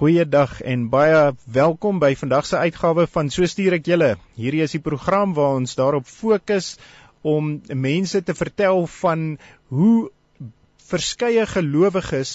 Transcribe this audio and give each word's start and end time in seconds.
Goeiedag 0.00 0.62
en 0.64 0.86
baie 0.88 1.16
welkom 1.52 1.98
by 2.00 2.14
vandag 2.16 2.46
se 2.48 2.56
uitgawe 2.56 3.02
van 3.12 3.28
So 3.28 3.44
stuur 3.44 3.74
ek 3.76 3.88
julle. 3.90 4.06
Hierdie 4.32 4.62
is 4.64 4.72
die 4.72 4.80
program 4.80 5.34
waar 5.36 5.58
ons 5.58 5.76
daarop 5.76 6.06
fokus 6.08 6.70
om 7.20 7.50
mense 7.68 8.22
te 8.24 8.34
vertel 8.38 8.86
van 8.94 9.26
hoe 9.68 10.08
verskeie 10.88 11.44
gelowiges 11.52 12.32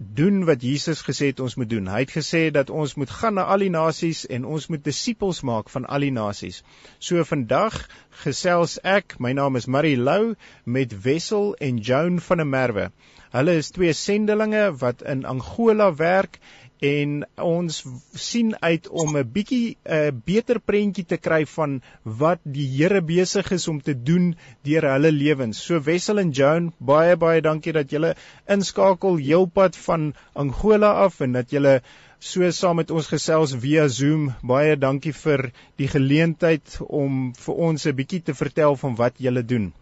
doen 0.00 0.44
wat 0.48 0.62
Jesus 0.64 1.02
gesê 1.04 1.26
het 1.28 1.40
ons 1.44 1.54
moet 1.60 1.68
doen. 1.68 1.88
Hy 1.92 1.98
het 2.06 2.12
gesê 2.14 2.40
dat 2.50 2.70
ons 2.72 2.94
moet 2.96 3.10
gaan 3.12 3.34
na 3.36 3.44
al 3.52 3.60
die 3.60 3.72
nasies 3.72 4.22
en 4.32 4.46
ons 4.48 4.66
moet 4.72 4.80
disippels 4.84 5.42
maak 5.44 5.68
van 5.68 5.84
al 5.84 6.06
die 6.06 6.14
nasies. 6.16 6.62
So 6.98 7.20
vandag 7.28 7.76
gesels 8.22 8.78
ek, 8.80 9.18
my 9.20 9.34
naam 9.36 9.60
is 9.60 9.68
Marie 9.68 9.98
Lou 10.00 10.36
met 10.64 10.96
Wessel 11.04 11.52
en 11.60 11.82
Joan 11.84 12.16
van 12.24 12.40
der 12.40 12.48
Merwe. 12.48 12.86
Hulle 13.34 13.58
is 13.60 13.70
twee 13.76 13.92
sendelinge 13.92 14.70
wat 14.80 15.04
in 15.04 15.26
Angola 15.28 15.92
werk 16.00 16.40
en 16.80 17.24
ons 17.36 17.78
sien 18.16 18.52
uit 18.60 18.88
om 18.88 19.16
'n 19.16 19.30
bietjie 19.32 19.76
'n 19.84 19.92
uh, 19.96 20.12
beter 20.24 20.60
prentjie 20.60 21.04
te 21.04 21.16
kry 21.16 21.44
van 21.46 21.82
wat 22.04 22.40
die 22.44 22.66
Here 22.76 23.02
besig 23.02 23.50
is 23.52 23.68
om 23.68 23.80
te 23.80 23.94
doen 23.94 24.36
deur 24.64 24.86
hulle 24.92 25.12
lewens. 25.12 25.58
So 25.58 25.80
Wessel 25.80 26.18
en 26.18 26.30
Joan, 26.30 26.72
baie 26.78 27.16
baie 27.16 27.40
dankie 27.40 27.72
dat 27.72 27.90
julle 27.90 28.14
inskakel 28.48 29.16
heelpad 29.16 29.76
van 29.76 30.14
Angola 30.34 30.92
af 31.04 31.20
en 31.20 31.32
dat 31.32 31.50
julle 31.50 31.82
so 32.18 32.50
saam 32.50 32.76
met 32.76 32.90
ons 32.90 33.06
gesels 33.06 33.54
via 33.54 33.88
Zoom. 33.88 34.32
Baie 34.42 34.76
dankie 34.76 35.12
vir 35.12 35.52
die 35.76 35.88
geleentheid 35.88 36.80
om 36.88 37.34
vir 37.34 37.54
ons 37.54 37.86
'n 37.86 37.96
bietjie 37.96 38.22
te 38.22 38.34
vertel 38.34 38.76
van 38.76 38.96
wat 38.96 39.14
julle 39.18 39.44
doen. 39.44 39.72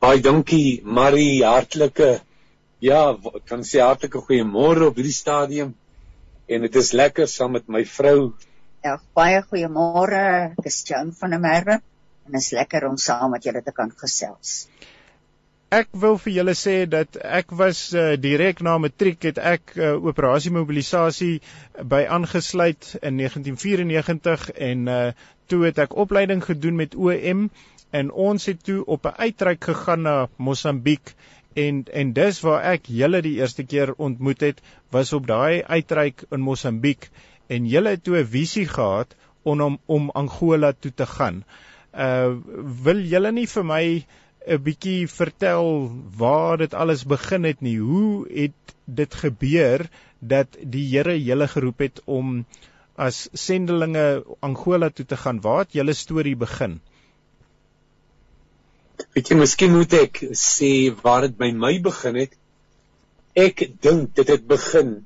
Baie 0.00 0.20
dankie 0.20 0.80
Marie, 0.84 1.44
hartlike 1.44 2.20
ja, 2.80 3.16
kan 3.48 3.64
sê 3.66 3.82
hartlike 3.84 4.22
goeiemôre 4.24 4.88
op 4.88 4.96
hierdie 4.98 5.16
stadium. 5.16 5.74
En 6.50 6.64
dit 6.66 6.76
is 6.80 6.92
lekker 6.96 7.28
saam 7.28 7.52
met 7.58 7.68
my 7.68 7.84
vrou. 7.86 8.32
Ja, 8.84 8.96
baie 9.14 9.42
goeiemôre. 9.44 10.22
Ek 10.56 10.70
is 10.72 10.82
Joan 10.88 11.12
van 11.12 11.36
der 11.36 11.42
Merwe 11.42 11.80
en 12.26 12.38
is 12.38 12.50
lekker 12.56 12.88
om 12.88 12.96
saam 12.96 13.30
met 13.34 13.44
julle 13.44 13.62
te 13.62 13.74
kan 13.76 13.92
gesels. 14.02 14.64
Ek 15.70 15.86
wil 16.02 16.16
vir 16.18 16.32
julle 16.40 16.56
sê 16.58 16.74
dat 16.90 17.14
ek 17.22 17.52
was 17.54 17.92
uh, 17.94 18.16
direk 18.18 18.62
na 18.66 18.72
matriek 18.82 19.22
het 19.28 19.36
ek 19.38 19.76
uh, 19.76 19.92
operasie 20.10 20.50
mobilisasie 20.50 21.36
by 21.92 22.00
aangesluit 22.10 22.96
in 22.98 23.20
1994 23.20 24.48
en 24.70 24.88
uh, 24.90 24.98
toe 25.46 25.60
het 25.68 25.78
ek 25.84 25.94
opleiding 25.94 26.42
gedoen 26.42 26.80
met 26.80 26.96
OM 26.98 27.46
en 27.94 28.10
ons 28.10 28.48
het 28.50 28.58
toe 28.66 28.80
op 28.86 29.06
'n 29.06 29.14
uitreik 29.28 29.70
gegaan 29.70 30.02
na 30.08 30.16
Mosambiek 30.36 31.14
en 31.54 31.84
en 31.92 32.12
dis 32.12 32.40
waar 32.46 32.62
ek 32.72 32.86
julle 32.86 33.20
die 33.22 33.36
eerste 33.40 33.64
keer 33.64 33.92
ontmoet 33.96 34.40
het 34.40 34.62
was 34.90 35.12
op 35.12 35.26
daai 35.26 35.62
uitreik 35.62 36.24
in 36.30 36.40
Mosambiek 36.40 37.10
en 37.48 37.66
julle 37.66 37.96
het 37.96 38.04
toe 38.04 38.18
'n 38.20 38.26
visie 38.26 38.66
gehad 38.66 39.16
om 39.42 39.60
om, 39.60 39.78
om 39.86 40.10
Angola 40.10 40.72
toe 40.72 40.92
te 40.94 41.06
gaan. 41.06 41.44
Uh 41.94 42.36
wil 42.84 43.00
julle 43.12 43.32
nie 43.32 43.46
vir 43.46 43.64
my 43.64 44.06
'n 44.46 44.62
bietjie 44.62 45.08
vertel 45.08 45.90
waar 46.16 46.56
dit 46.58 46.74
alles 46.74 47.04
begin 47.04 47.44
het 47.44 47.60
nie? 47.60 47.78
Hoe 47.78 48.26
het 48.28 48.74
dit 48.84 49.14
gebeur 49.14 49.88
dat 50.18 50.56
die 50.62 50.86
Here 50.90 51.16
julle 51.22 51.48
geroep 51.48 51.78
het 51.78 52.00
om 52.04 52.46
as 52.96 53.28
sendelinge 53.32 54.24
Angola 54.40 54.90
toe 54.90 55.06
te 55.06 55.16
gaan? 55.16 55.40
Waar 55.40 55.58
het 55.58 55.72
julle 55.72 55.92
storie 55.92 56.36
begin? 56.36 56.80
Weet 59.14 59.30
jy, 59.30 59.36
miskien 59.38 59.72
moet 59.74 59.94
ek 59.96 60.20
sê 60.36 60.90
waar 61.02 61.24
dit 61.26 61.36
by 61.38 61.50
my 61.56 61.72
begin 61.84 62.18
het. 62.20 62.34
Ek 63.38 63.62
dink 63.84 64.14
dit 64.18 64.28
het 64.32 64.44
begin 64.50 65.00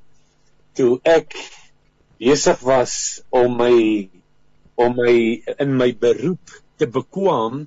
toe 0.75 0.99
ek 1.07 1.37
besig 2.19 2.61
was 2.67 2.95
om 3.31 3.57
my 3.61 3.77
om 4.81 4.97
my 4.99 5.15
in 5.63 5.75
my 5.79 5.91
beroep 6.05 6.55
te 6.81 6.89
bekwam. 6.91 7.65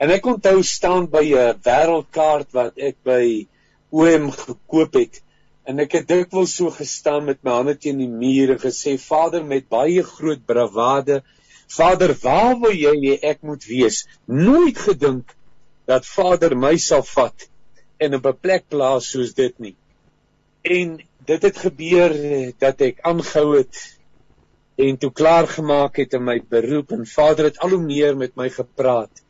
En 0.00 0.10
ek 0.10 0.26
onthou 0.26 0.62
staan 0.66 1.06
by 1.12 1.24
'n 1.30 1.60
wêreldkaart 1.66 2.50
wat 2.56 2.78
ek 2.78 2.96
by 3.04 3.46
OM 3.90 4.30
gekoop 4.30 4.94
het. 4.98 5.20
En 5.68 5.78
ek 5.78 5.92
het 6.00 6.08
dikwels 6.08 6.56
so 6.56 6.70
gestaan 6.70 7.26
met 7.30 7.44
my 7.44 7.60
hande 7.60 7.76
teen 7.76 7.98
die 7.98 8.10
muur 8.10 8.56
en 8.56 8.62
gesê 8.64 8.96
Vader 8.98 9.44
met 9.44 9.68
baie 9.68 10.02
groot 10.02 10.42
bravade 10.46 11.22
Vader 11.70 12.16
waar 12.22 12.56
wil 12.58 12.74
jy 12.74 12.94
hê 13.04 13.12
ek 13.30 13.44
moet 13.46 13.64
wees? 13.70 14.02
Nooit 14.26 14.78
gedink 14.78 15.36
dat 15.90 16.06
Vader 16.06 16.54
my 16.56 16.76
sal 16.78 17.02
vat 17.02 17.48
en 17.98 18.14
op 18.18 18.26
'n 18.26 18.40
plek 18.40 18.68
plaas 18.72 19.10
soos 19.12 19.34
dit 19.34 19.54
nie. 19.58 19.76
En 20.62 20.98
dit 21.26 21.42
het 21.42 21.58
gebeur 21.66 22.12
dat 22.58 22.80
ek 22.80 23.00
aangehou 23.02 23.56
het 23.58 23.76
en 24.80 24.96
toe 24.96 25.12
klaar 25.12 25.46
gemaak 25.46 25.96
het 26.00 26.14
in 26.16 26.24
my 26.24 26.38
beroep 26.40 26.92
en 26.96 27.06
Vader 27.06 27.50
het 27.50 27.58
al 27.58 27.74
hoe 27.76 27.84
meer 27.84 28.16
met 28.16 28.36
my 28.36 28.48
gepraat 28.48 29.22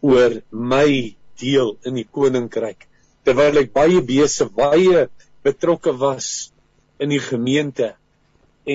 oor 0.00 0.40
my 0.50 1.16
deel 1.40 1.76
in 1.82 1.98
die 1.98 2.08
koninkryk 2.10 2.86
terwyl 3.26 3.58
ek 3.58 3.72
baie 3.74 4.00
besig 4.00 4.52
baie 4.54 5.08
betrokke 5.46 5.94
was 5.98 6.52
in 7.02 7.10
die 7.10 7.22
gemeente 7.22 7.94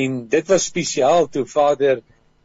en 0.01 0.25
dit 0.29 0.47
was 0.51 0.67
spesiaal 0.71 1.29
toe 1.31 1.45
Vader 1.45 2.01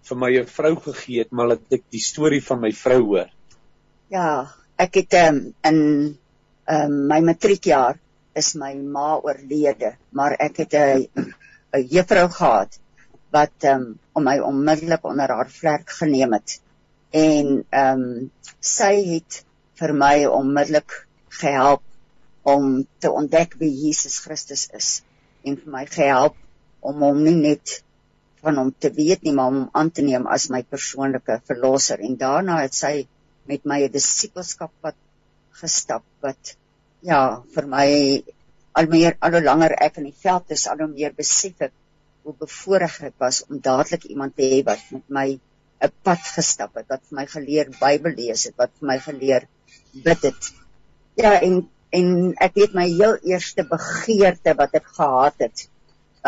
vir 0.09 0.17
my 0.17 0.31
'n 0.39 0.47
vrou 0.47 0.75
gegee 0.77 1.25
het 1.25 1.33
maar 1.33 1.49
dat 1.56 1.78
ek 1.78 1.84
die 1.91 2.05
storie 2.05 2.43
van 2.44 2.61
my 2.61 2.73
vrou 2.73 3.00
hoor. 3.03 3.31
Ja, 4.09 4.55
ek 4.77 5.01
het 5.01 5.15
um, 5.21 5.41
in 5.62 5.79
um, 6.67 6.95
my 7.11 7.21
matriekjaar 7.25 7.99
is 8.35 8.55
my 8.59 8.73
ma 8.75 9.15
oorlede, 9.23 9.95
maar 10.11 10.37
ek 10.39 10.65
het 10.65 10.75
'n 10.75 11.07
'n 11.75 11.89
juffrou 11.91 12.29
gehad 12.29 12.79
wat 13.31 13.67
um, 13.71 13.99
om 14.12 14.25
my 14.25 14.39
onmiddellik 14.39 15.05
onder 15.05 15.31
haar 15.31 15.51
vlerk 15.51 15.91
geneem 15.91 16.33
het. 16.33 16.61
En 17.11 17.65
ehm 17.71 18.03
um, 18.03 18.31
sy 18.61 18.95
het 19.15 19.45
vir 19.79 19.93
my 19.95 20.27
onmiddellik 20.27 21.06
gehelp 21.29 21.83
om 22.43 22.87
te 22.99 23.11
ontdek 23.11 23.55
wie 23.59 23.73
Jesus 23.87 24.19
Christus 24.19 24.69
is 24.73 25.03
en 25.45 25.56
vir 25.56 25.73
my 25.73 25.87
gehelp 25.87 26.37
om 26.81 27.03
hom 27.03 27.23
nie 27.25 27.37
net 27.37 27.81
van 28.45 28.59
hom 28.61 28.75
te 28.79 28.91
weet 28.93 29.23
nie, 29.25 29.33
maar 29.33 29.49
om 29.53 29.59
hom 29.62 29.71
aan 29.73 29.91
te 29.91 30.03
neem 30.05 30.27
as 30.27 30.51
my 30.53 30.62
persoonlike 30.62 31.41
verlosser. 31.49 32.03
En 32.05 32.17
daarna 32.21 32.61
het 32.61 32.75
sy 32.77 33.06
met 33.50 33.65
my 33.65 33.81
'n 33.84 33.93
disipelskap 33.93 34.72
wat 34.87 34.97
gestap 35.60 36.05
wat 36.21 36.56
ja 37.03 37.21
vir 37.55 37.66
my 37.77 37.88
al 38.81 38.87
meer 38.94 39.16
al 39.21 39.37
hoe 39.37 39.44
langer 39.44 39.75
ek 39.87 39.99
in 40.03 40.09
die 40.10 40.21
veld 40.27 40.55
is 40.56 40.66
al 40.71 40.78
hoe 40.84 40.93
meer 40.93 41.12
besef 41.22 41.66
ek 41.69 41.75
hoe 42.25 42.34
bevoorreg 42.44 43.00
ek 43.10 43.19
was 43.25 43.43
om 43.49 43.60
dadelik 43.69 44.06
iemand 44.15 44.37
te 44.37 44.49
hê 44.53 44.62
wat 44.71 44.81
met 44.91 45.10
my 45.19 45.28
'n 45.84 45.93
pad 46.09 46.22
gestap 46.37 46.75
het 46.81 46.88
wat 46.88 47.03
vir 47.09 47.16
my 47.21 47.27
geleer 47.37 47.71
Bybel 47.81 48.16
lees 48.21 48.44
het 48.49 48.56
wat 48.62 48.72
vir 48.81 48.88
my 48.93 48.99
geleer 49.06 49.47
bid 50.06 50.22
het. 50.28 50.50
Ja 51.21 51.32
en 51.41 51.69
en 51.99 52.34
ek 52.47 52.56
weet 52.59 52.75
my 52.75 52.87
heel 52.91 53.16
eerste 53.32 53.62
begeerte 53.71 54.55
wat 54.59 54.75
ek 54.81 54.87
gehad 54.99 55.37
het 55.47 55.69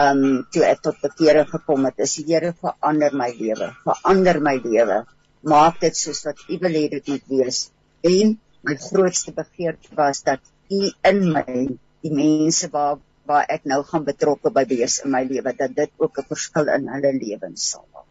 um 0.03 0.23
toe 0.53 0.65
ek 0.69 0.83
tot 0.85 1.01
bekering 1.03 1.49
gekom 1.51 1.89
het 1.89 2.05
is 2.07 2.15
die 2.19 2.27
Here 2.29 2.53
verander 2.61 3.17
my 3.23 3.31
lewe 3.41 3.73
verander 3.87 4.41
my 4.49 4.57
lewe 4.65 4.99
maak 5.43 5.81
dit 5.81 5.97
soos 5.97 6.25
wat 6.25 6.41
u 6.49 6.59
wil 6.59 6.79
hê 6.79 6.89
dit 6.89 7.09
moet 7.09 7.27
wees. 7.29 7.71
En 8.03 8.39
my 8.67 8.77
grootste 8.77 9.33
begeerte 9.33 9.95
was 9.95 10.23
dat 10.23 10.41
u 10.71 10.91
in 11.11 11.33
my 11.33 11.67
die 12.03 12.13
mense 12.13 12.71
waar 12.71 12.99
waar 13.27 13.47
ek 13.51 13.65
nou 13.67 13.81
gaan 13.83 14.05
betrokke 14.07 14.53
by 14.55 14.63
wees 14.71 15.01
in 15.03 15.11
my 15.11 15.25
lewe 15.27 15.53
dat 15.59 15.75
dit 15.75 15.91
ook 15.99 16.19
'n 16.19 16.29
verskil 16.29 16.69
in 16.75 16.89
hulle 16.89 17.13
lewens 17.13 17.71
sal 17.71 17.87
maak. 17.93 18.05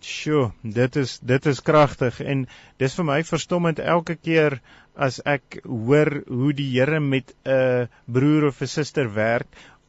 Sjoe, 0.00 0.52
dit 0.62 0.96
is 0.96 1.18
dit 1.18 1.46
is 1.46 1.60
kragtig 1.60 2.20
en 2.20 2.46
dis 2.78 2.94
vir 2.94 3.04
my 3.04 3.22
verstommend 3.22 3.78
elke 3.78 4.14
keer 4.14 4.60
as 4.94 5.20
ek 5.24 5.60
hoor 5.64 6.22
hoe 6.26 6.52
die 6.52 6.70
Here 6.70 7.00
met 7.00 7.34
'n 7.44 7.88
broer 8.06 8.48
of 8.48 8.62
'n 8.62 8.66
suster 8.66 9.14
werk 9.14 9.46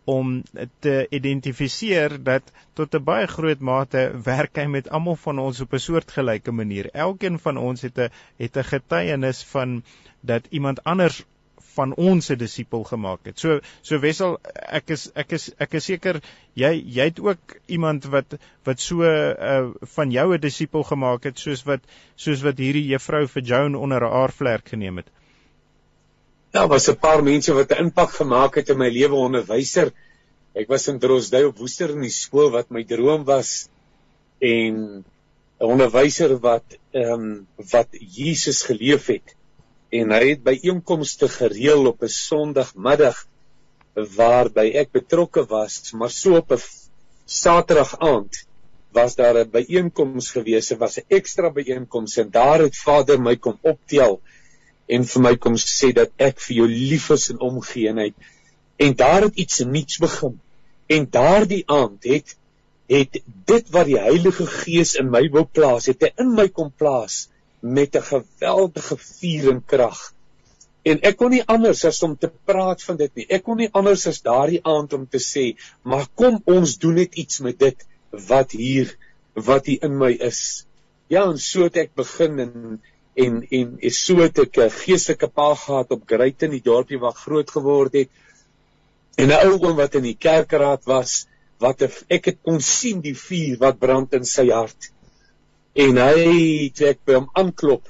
om 0.09 0.43
te 0.85 0.95
identifiseer 1.19 2.15
dat 2.23 2.51
tot 2.79 2.95
'n 2.95 3.03
baie 3.03 3.27
groot 3.27 3.59
mate 3.71 4.03
werk 4.25 4.57
hy 4.57 4.65
met 4.75 4.89
almal 4.89 5.17
van 5.23 5.39
ons 5.39 5.61
op 5.65 5.73
'n 5.73 5.85
soortgelyke 5.87 6.51
manier. 6.51 6.89
Elkeen 7.07 7.39
van 7.39 7.57
ons 7.57 7.81
het 7.81 7.97
'n 7.97 8.09
het 8.37 8.57
'n 8.57 8.69
getuienis 8.73 9.43
van 9.43 9.83
dat 10.21 10.47
iemand 10.49 10.83
anders 10.83 11.25
van 11.79 11.93
ons 11.95 12.29
'n 12.29 12.37
disipel 12.37 12.83
gemaak 12.83 13.25
het. 13.25 13.39
So 13.39 13.59
so 13.81 13.99
Wessel, 13.99 14.39
ek 14.79 14.89
is 14.95 15.11
ek 15.13 15.31
is 15.31 15.51
ek 15.57 15.73
is 15.73 15.85
seker 15.85 16.21
jy 16.53 16.71
jy 16.97 17.05
het 17.11 17.19
ook 17.19 17.59
iemand 17.67 18.05
wat 18.15 18.37
wat 18.63 18.79
so 18.79 19.03
uh, 19.03 19.69
van 19.95 20.11
jou 20.11 20.33
'n 20.33 20.41
disipel 20.41 20.83
gemaak 20.83 21.23
het 21.23 21.39
soos 21.39 21.63
wat 21.63 21.81
soos 22.15 22.41
wat 22.41 22.57
hierdie 22.57 22.87
juffrou 22.87 23.27
vir 23.27 23.43
Joan 23.43 23.75
onder 23.75 24.01
haar 24.01 24.31
vlerk 24.31 24.69
geneem 24.69 24.97
het. 24.97 25.09
Ja, 26.51 26.67
was 26.67 26.87
'n 26.89 26.97
paar 26.97 27.21
mense 27.23 27.53
wat 27.53 27.71
'n 27.71 27.83
impak 27.85 28.11
gemaak 28.19 28.55
het 28.55 28.69
in 28.69 28.77
my 28.77 28.89
lewe 28.89 29.15
onderwyser. 29.15 29.91
Ek 30.55 30.67
was 30.67 30.87
in 30.87 30.97
Drosdale 30.99 31.47
op 31.47 31.59
Woester 31.61 31.91
in 31.93 32.01
die 32.01 32.15
skool 32.23 32.49
wat 32.49 32.71
my 32.71 32.83
droom 32.83 33.23
was 33.23 33.69
en 34.41 35.05
'n 35.59 35.67
onderwyser 35.73 36.39
wat 36.39 36.77
ehm 36.91 37.13
um, 37.13 37.47
wat 37.71 37.89
Jesus 37.91 38.63
geleef 38.63 39.05
het. 39.13 39.35
En 39.91 40.09
hy 40.11 40.29
het 40.29 40.43
by 40.43 40.55
einkomste 40.63 41.29
gereël 41.29 41.85
op 41.85 42.01
'n 42.01 42.09
Sondagmiddag 42.09 43.27
waarby 43.93 44.71
ek 44.73 44.91
betrokke 44.91 45.45
was, 45.45 45.93
maar 45.93 46.09
so 46.09 46.37
op 46.37 46.51
'n 46.51 46.65
Saterdag 47.25 47.99
aand 47.99 48.47
was 48.91 49.15
daar 49.15 49.37
'n 49.37 49.51
byeenkoms 49.51 50.31
gewees, 50.31 50.71
'n 50.71 51.05
ekstra 51.07 51.49
byeenkoms 51.51 52.17
en 52.17 52.31
daar 52.31 52.59
het 52.59 52.77
Vader 52.77 53.21
my 53.21 53.35
kom 53.35 53.59
optel 53.61 54.21
en 54.89 55.05
vir 55.05 55.21
my 55.21 55.35
kom 55.37 55.55
sê 55.61 55.91
dat 55.95 56.11
ek 56.17 56.41
vir 56.45 56.55
jou 56.61 56.67
lief 56.67 57.09
is 57.15 57.29
en 57.33 57.41
omgee 57.45 57.89
en 57.91 58.01
hy 58.01 58.11
en 58.79 58.95
daar 58.95 59.27
het 59.27 59.35
iets 59.35 59.59
nuuts 59.67 59.97
begin. 59.99 60.37
En 60.87 61.07
daardie 61.11 61.63
aand 61.67 62.03
het 62.03 62.35
het 62.89 63.19
dit 63.45 63.67
wat 63.69 63.85
die 63.85 63.99
Heilige 64.01 64.47
Gees 64.49 64.95
in 64.97 65.11
my 65.13 65.27
wou 65.33 65.43
plaas, 65.45 65.89
het 65.91 66.01
hy 66.07 66.09
in 66.23 66.31
my 66.37 66.47
kom 66.49 66.71
plaas 66.71 67.27
met 67.61 67.95
'n 67.95 68.07
geweldige 68.07 68.97
vuur 68.97 69.51
en 69.51 69.59
krag. 69.65 69.99
En 70.83 71.01
ek 71.03 71.17
kon 71.17 71.29
nie 71.29 71.43
anders 71.45 71.83
as 71.85 72.01
om 72.03 72.15
te 72.17 72.31
praat 72.45 72.81
van 72.83 72.97
dit 72.97 73.15
nie. 73.15 73.25
Ek 73.29 73.43
kon 73.43 73.57
nie 73.57 73.69
anders 73.71 74.07
as 74.07 74.21
daardie 74.21 74.61
aand 74.63 74.93
om 74.93 75.05
te 75.07 75.19
sê, 75.19 75.45
maar 75.83 76.07
kom 76.15 76.41
ons 76.45 76.77
doen 76.77 76.95
net 76.95 77.15
iets 77.15 77.39
met 77.39 77.59
dit 77.59 77.85
wat 78.11 78.51
hier 78.51 78.97
wat 79.35 79.65
hier 79.65 79.83
in 79.83 79.97
my 79.97 80.11
is. 80.11 80.65
Ja, 81.07 81.27
en 81.29 81.37
so 81.37 81.63
het 81.63 81.77
ek 81.77 81.95
begin 81.95 82.39
en 82.39 82.81
en 83.25 83.41
en 83.59 83.73
is 83.89 83.99
so 84.05 84.21
het 84.23 84.39
ek 84.39 84.57
'n 84.63 84.75
geestelike 84.83 85.27
pa 85.27 85.49
gehad 85.55 85.91
op 85.91 86.07
Greyten, 86.07 86.51
die 86.51 86.63
dorpie 86.63 86.99
waar 86.99 87.17
groot 87.25 87.49
geword 87.51 87.93
het. 87.93 88.09
En 89.17 89.27
'n 89.29 89.41
ou 89.47 89.55
oom 89.59 89.75
wat 89.75 89.95
in 89.95 90.03
die 90.03 90.17
kerkraad 90.27 90.85
was, 90.85 91.27
wat 91.59 91.83
ek 92.07 92.25
het 92.31 92.39
kon 92.41 92.61
sien 92.61 93.01
die 93.01 93.15
vuur 93.15 93.57
wat 93.59 93.79
brand 93.79 94.13
in 94.13 94.25
sy 94.25 94.47
hart. 94.49 94.91
En 95.75 95.97
hy 95.97 96.71
toe 96.75 96.87
ek 96.87 96.99
by 97.05 97.13
hom 97.19 97.29
aanklop 97.35 97.87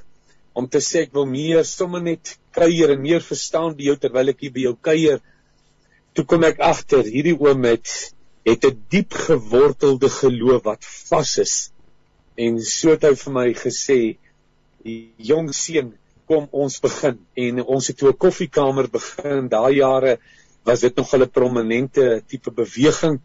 om 0.53 0.67
te 0.67 0.81
sê 0.81 1.05
ek 1.05 1.13
wil 1.13 1.25
meer 1.25 1.63
sommer 1.63 2.01
net 2.01 2.37
kuier 2.51 2.91
en 2.95 3.01
meer 3.01 3.21
verstaan 3.21 3.75
by 3.77 3.91
jou 3.91 3.97
terwyl 4.01 4.33
ek 4.33 4.41
hier 4.41 4.55
by 4.55 4.63
jou 4.65 4.75
kuier. 4.89 5.19
Toe 6.13 6.25
kom 6.25 6.43
ek 6.43 6.59
agter 6.59 7.05
hierdie 7.05 7.37
oom 7.37 7.63
het 7.69 8.13
het 8.49 8.65
'n 8.65 8.81
diep 8.89 9.13
gewortelde 9.13 10.09
geloof 10.09 10.63
wat 10.63 10.83
vas 11.09 11.37
is. 11.37 11.55
En 12.35 12.59
so 12.61 12.91
het 12.95 13.03
hy 13.03 13.13
vir 13.15 13.33
my 13.33 13.47
gesê, 13.53 14.17
"Jong 14.83 15.53
seun, 15.53 15.93
kom 16.25 16.47
ons 16.51 16.79
begin." 16.79 17.19
En 17.35 17.63
ons 17.63 17.87
het 17.87 17.97
toe 17.97 18.09
'n 18.09 18.17
koffiekamer 18.17 18.89
begin. 18.89 19.47
Daai 19.49 19.75
jare 19.75 20.19
was 20.63 20.79
dit 20.79 20.95
nog 20.95 21.13
'n 21.13 21.29
prominente 21.29 22.23
tipe 22.27 22.51
beweging 22.51 23.19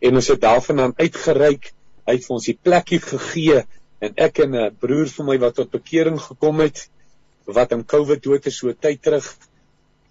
en 0.00 0.14
ons 0.14 0.28
het 0.28 0.40
daarvandaan 0.40 0.94
uitgereik. 0.96 1.72
Hy 2.06 2.12
het 2.12 2.26
vir 2.26 2.34
ons 2.34 2.44
die 2.44 2.58
plekkie 2.62 3.00
gegee 3.00 3.64
en 4.00 4.12
ek 4.16 4.38
en 4.38 4.54
'n 4.54 4.76
broer 4.82 5.08
van 5.16 5.26
my 5.26 5.38
wat 5.38 5.54
tot 5.54 5.70
bekering 5.70 6.18
gekom 6.20 6.60
het 6.60 6.88
wat 7.46 7.72
in 7.72 7.84
COVID 7.84 8.22
dood 8.22 8.46
is 8.46 8.58
so 8.58 8.72
tyd 8.72 9.02
terug 9.02 9.26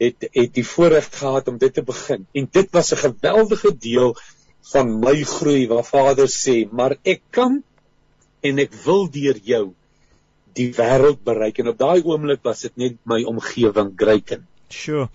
het 0.01 0.27
het 0.33 0.53
die 0.53 0.65
voorreg 0.65 1.09
gehad 1.13 1.47
om 1.47 1.57
dit 1.57 1.73
te 1.73 1.83
begin 1.83 2.25
en 2.33 2.47
dit 2.51 2.71
was 2.71 2.93
'n 2.93 3.03
geweldige 3.07 3.71
deel 3.77 4.15
van 4.71 4.99
my 4.99 5.23
groei 5.23 5.67
waar 5.67 5.83
Vader 5.83 6.27
sê 6.27 6.67
maar 6.71 6.95
ek 7.03 7.21
kan 7.29 7.63
en 8.41 8.59
ek 8.59 8.73
wil 8.85 9.09
deur 9.09 9.37
jou 9.43 9.73
die 10.57 10.69
wêreld 10.77 11.23
bereik 11.27 11.59
en 11.61 11.71
op 11.71 11.79
daai 11.79 12.01
oomblik 12.03 12.43
was 12.47 12.65
dit 12.67 12.77
net 12.77 12.97
my 13.07 13.21
omgewing 13.27 13.93
Greyken. 13.97 14.47
Sjoe. 14.71 15.07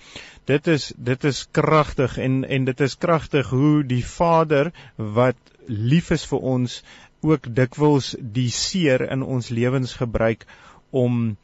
Dit 0.46 0.68
is 0.70 0.92
dit 0.96 1.24
is 1.24 1.46
kragtig 1.50 2.18
en 2.22 2.44
en 2.44 2.64
dit 2.68 2.80
is 2.80 2.96
kragtig 2.98 3.50
hoe 3.50 3.82
die 3.84 4.04
Vader 4.04 4.72
wat 4.96 5.38
lief 5.66 6.12
is 6.14 6.26
vir 6.30 6.44
ons 6.54 6.82
ook 7.26 7.48
dikwels 7.54 8.14
die 8.20 8.50
seer 8.54 9.02
in 9.10 9.22
ons 9.22 9.48
lewens 9.50 9.96
gebruik 9.98 10.46
om 10.90 11.36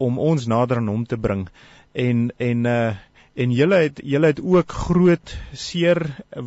om 0.00 0.18
ons 0.18 0.46
nader 0.48 0.80
aan 0.80 0.88
hom 0.88 1.04
te 1.06 1.18
bring. 1.20 1.46
En 1.92 2.30
en 2.38 2.66
uh 2.66 2.90
en 3.34 3.52
julle 3.54 3.78
het 3.86 4.00
julle 4.02 4.32
het 4.32 4.40
ook 4.42 4.72
groot 4.88 5.32
seer 5.54 6.00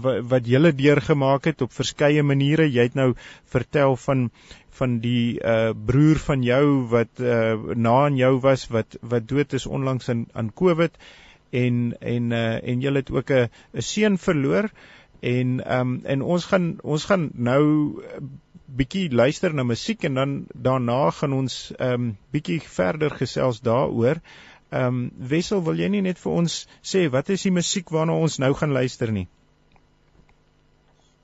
wat, 0.03 0.47
julle 0.47 0.73
deurgemaak 0.75 1.47
het 1.47 1.61
op 1.61 1.71
verskeie 1.71 2.23
maniere. 2.23 2.67
Jy 2.67 2.89
het 2.89 2.99
nou 2.99 3.13
vertel 3.45 3.95
van 4.05 4.29
van 4.73 4.97
die 4.99 5.37
uh 5.37 5.69
broer 5.85 6.17
van 6.17 6.43
jou 6.43 6.87
wat 6.89 7.21
uh 7.21 7.75
na 7.75 7.93
aan 8.05 8.17
jou 8.17 8.39
was 8.41 8.67
wat 8.73 8.97
wat 9.01 9.27
dood 9.29 9.53
is 9.53 9.65
onlangs 9.65 10.09
in 10.09 10.27
aan 10.33 10.51
Covid 10.53 10.97
en 11.51 11.93
en 12.01 12.31
uh 12.31 12.57
en 12.57 12.81
jy 12.81 12.93
het 12.93 13.11
ook 13.11 13.29
'n 13.29 13.49
'n 13.73 13.81
seun 13.81 14.17
verloor 14.17 14.69
en 15.21 15.59
ehm 15.63 15.79
um, 15.79 16.01
en 16.05 16.21
ons 16.21 16.45
gaan 16.45 16.77
ons 16.81 17.05
gaan 17.05 17.29
nou 17.33 18.01
bietjie 18.65 19.11
luister 19.11 19.53
na 19.53 19.63
musiek 19.63 20.03
en 20.03 20.13
dan 20.13 20.45
daarna 20.53 21.11
gaan 21.11 21.33
ons 21.33 21.71
ehm 21.77 21.93
um, 21.93 22.17
bietjie 22.31 22.61
verder 22.61 23.11
gesels 23.11 23.61
daaroor. 23.61 24.15
Ehm 24.15 24.52
um, 24.73 25.11
Wessel, 25.17 25.61
wil 25.63 25.79
jy 25.79 25.89
nie 25.93 26.01
net 26.05 26.19
vir 26.21 26.33
ons 26.41 26.57
sê 26.81 27.05
wat 27.13 27.29
is 27.33 27.45
die 27.45 27.53
musiek 27.53 27.91
waarna 27.93 28.15
ons 28.17 28.39
nou 28.41 28.51
gaan 28.57 28.73
luister 28.75 29.11
nie? 29.11 29.27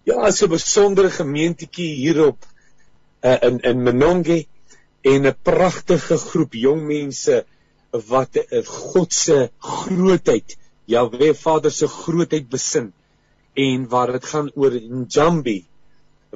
Ja, 0.06 0.22
as 0.30 0.42
'n 0.44 0.50
besondere 0.50 1.10
gemeentetjie 1.10 1.90
hierop 1.96 2.46
uh, 3.24 3.38
in 3.48 3.60
in 3.72 3.84
Menonge 3.84 4.46
en 5.02 5.28
'n 5.28 5.36
pragtige 5.44 6.18
groep 6.18 6.54
jong 6.54 6.86
mense 6.88 7.44
wat 7.92 8.38
uh, 8.38 8.64
God 8.66 9.14
se 9.14 9.50
grootheid, 9.60 10.58
Jahwe 10.86 11.34
Vader 11.34 11.72
se 11.72 11.88
grootheid 11.88 12.50
besin 12.50 12.94
en 13.54 13.88
waar 13.90 14.12
dit 14.12 14.26
gaan 14.26 14.52
oor 14.56 14.72
Njambi 14.72 15.60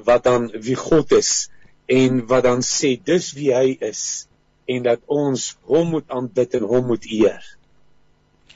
wat 0.04 0.24
dan 0.24 0.50
wie 0.50 0.76
God 0.76 1.12
is 1.12 1.48
en 1.86 2.26
wat 2.26 2.44
dan 2.44 2.62
sê 2.62 2.96
dis 3.04 3.32
wie 3.38 3.52
hy 3.54 3.76
is 3.80 4.26
en 4.66 4.82
dat 4.82 5.00
ons 5.06 5.50
hom 5.68 5.92
moet 5.96 6.10
aanbid 6.10 6.54
en 6.54 6.66
hom 6.70 6.86
moet 6.92 7.06
eer. 7.10 7.44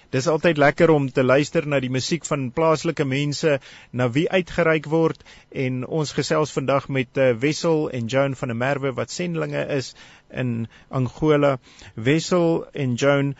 Dis 0.08 0.26
altyd 0.32 0.56
lekker 0.56 0.88
om 0.90 1.10
te 1.12 1.22
luister 1.22 1.66
na 1.68 1.78
die 1.84 1.92
musiek 1.92 2.24
van 2.24 2.46
plaaslike 2.56 3.04
mense 3.04 3.58
na 3.92 4.06
wie 4.14 4.24
uitgereik 4.32 4.86
word 4.88 5.20
en 5.64 5.82
ons 5.84 6.14
gesels 6.16 6.54
vandag 6.56 6.86
met 6.96 7.20
uh, 7.20 7.34
Wessel 7.42 7.90
en 7.98 8.08
Joan 8.08 8.36
van 8.40 8.54
der 8.54 8.56
Merwe 8.62 8.94
wat 8.96 9.12
sendlinge 9.12 9.66
is 9.76 9.92
in 10.32 10.54
Angola. 10.88 11.58
Wessel 11.94 12.64
en 12.72 12.96
Joan, 12.96 13.34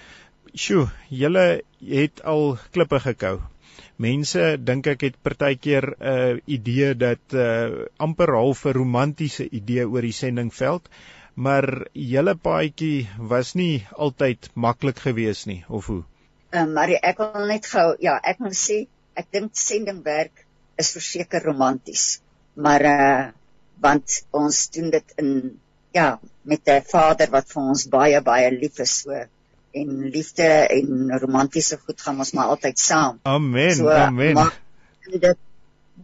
sjoe, 0.52 0.90
julle 1.08 1.46
het 1.80 2.20
al 2.36 2.58
klippe 2.76 3.00
gekou. 3.00 3.38
Mense 3.96 4.58
dink 4.60 4.92
ek 4.92 5.06
het 5.08 5.16
partykeer 5.24 5.88
'n 5.96 6.12
uh, 6.12 6.36
idee 6.44 6.92
dat 6.94 7.32
uh, 7.32 7.88
amper 7.96 8.34
half 8.36 8.66
'n 8.66 8.76
romantiese 8.76 9.48
idee 9.48 9.88
oor 9.88 10.04
die 10.04 10.12
sendingveld, 10.12 10.92
maar 11.38 11.66
julle 11.92 12.34
paadjie 12.34 13.08
was 13.32 13.54
nie 13.54 13.86
altyd 13.94 14.50
maklik 14.54 14.98
geweest 15.06 15.46
nie, 15.46 15.62
of 15.68 15.86
hoe? 15.86 16.02
Ehm 16.50 16.66
uh, 16.66 16.74
maar 16.74 16.90
ek 16.98 17.20
wil 17.22 17.46
net 17.50 17.68
gou 17.70 17.88
ja, 18.02 18.18
ek 18.32 18.42
moet 18.42 18.58
sê 18.58 18.78
ek 19.18 19.30
dink 19.34 19.54
sendingwerk 19.58 20.44
is 20.82 20.92
verseker 20.96 21.44
romanties. 21.50 22.20
Maar 22.54 22.86
uh 22.92 23.26
want 23.78 24.22
ons 24.34 24.56
doen 24.74 24.90
dit 24.90 25.12
in 25.22 25.28
ja, 25.94 26.18
met 26.42 26.66
'n 26.66 26.82
vader 26.90 27.30
wat 27.30 27.46
vir 27.52 27.62
ons 27.62 27.86
baie 27.86 28.20
baie 28.20 28.50
lief 28.50 28.80
is 28.82 28.94
so 29.02 29.14
en 29.80 29.90
liefde 30.10 30.48
en 30.78 31.18
romantiese 31.22 31.78
goed 31.78 32.00
gaan 32.00 32.18
ons 32.18 32.32
maar 32.32 32.50
altyd 32.54 32.78
saam. 32.78 33.20
Amen. 33.22 33.74
So, 33.76 33.90
amen. 33.90 34.34
Maar 34.34 34.54
dit 35.26 35.38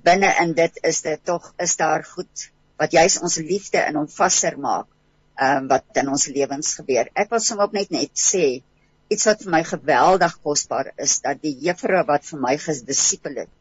binne 0.05 0.31
in 0.43 0.53
dit 0.53 0.79
is 0.83 1.03
dit 1.03 1.21
tog 1.25 1.53
is 1.59 1.77
daar 1.77 2.05
goed 2.05 2.51
wat 2.77 2.93
juis 2.93 3.19
ons 3.21 3.37
liefde 3.37 3.83
in 3.89 3.97
hom 3.97 4.09
vasser 4.09 4.59
maak. 4.59 4.87
Ehm 5.35 5.65
um, 5.65 5.69
wat 5.73 6.01
in 6.03 6.09
ons 6.09 6.29
lewens 6.31 6.75
gebeur. 6.79 7.11
Ek 7.15 7.31
wil 7.31 7.43
sommer 7.43 7.69
net 7.73 7.91
net 7.91 8.15
sê 8.15 8.63
iets 9.11 9.27
wat 9.27 9.43
vir 9.43 9.51
my 9.57 9.63
geweldig 9.67 10.39
kosbaar 10.43 10.93
is 10.97 11.21
dat 11.27 11.43
die 11.43 11.57
juffrou 11.67 12.05
wat 12.07 12.25
vir 12.25 12.41
my 12.41 12.57
gedisipel 12.57 13.43
het 13.43 13.53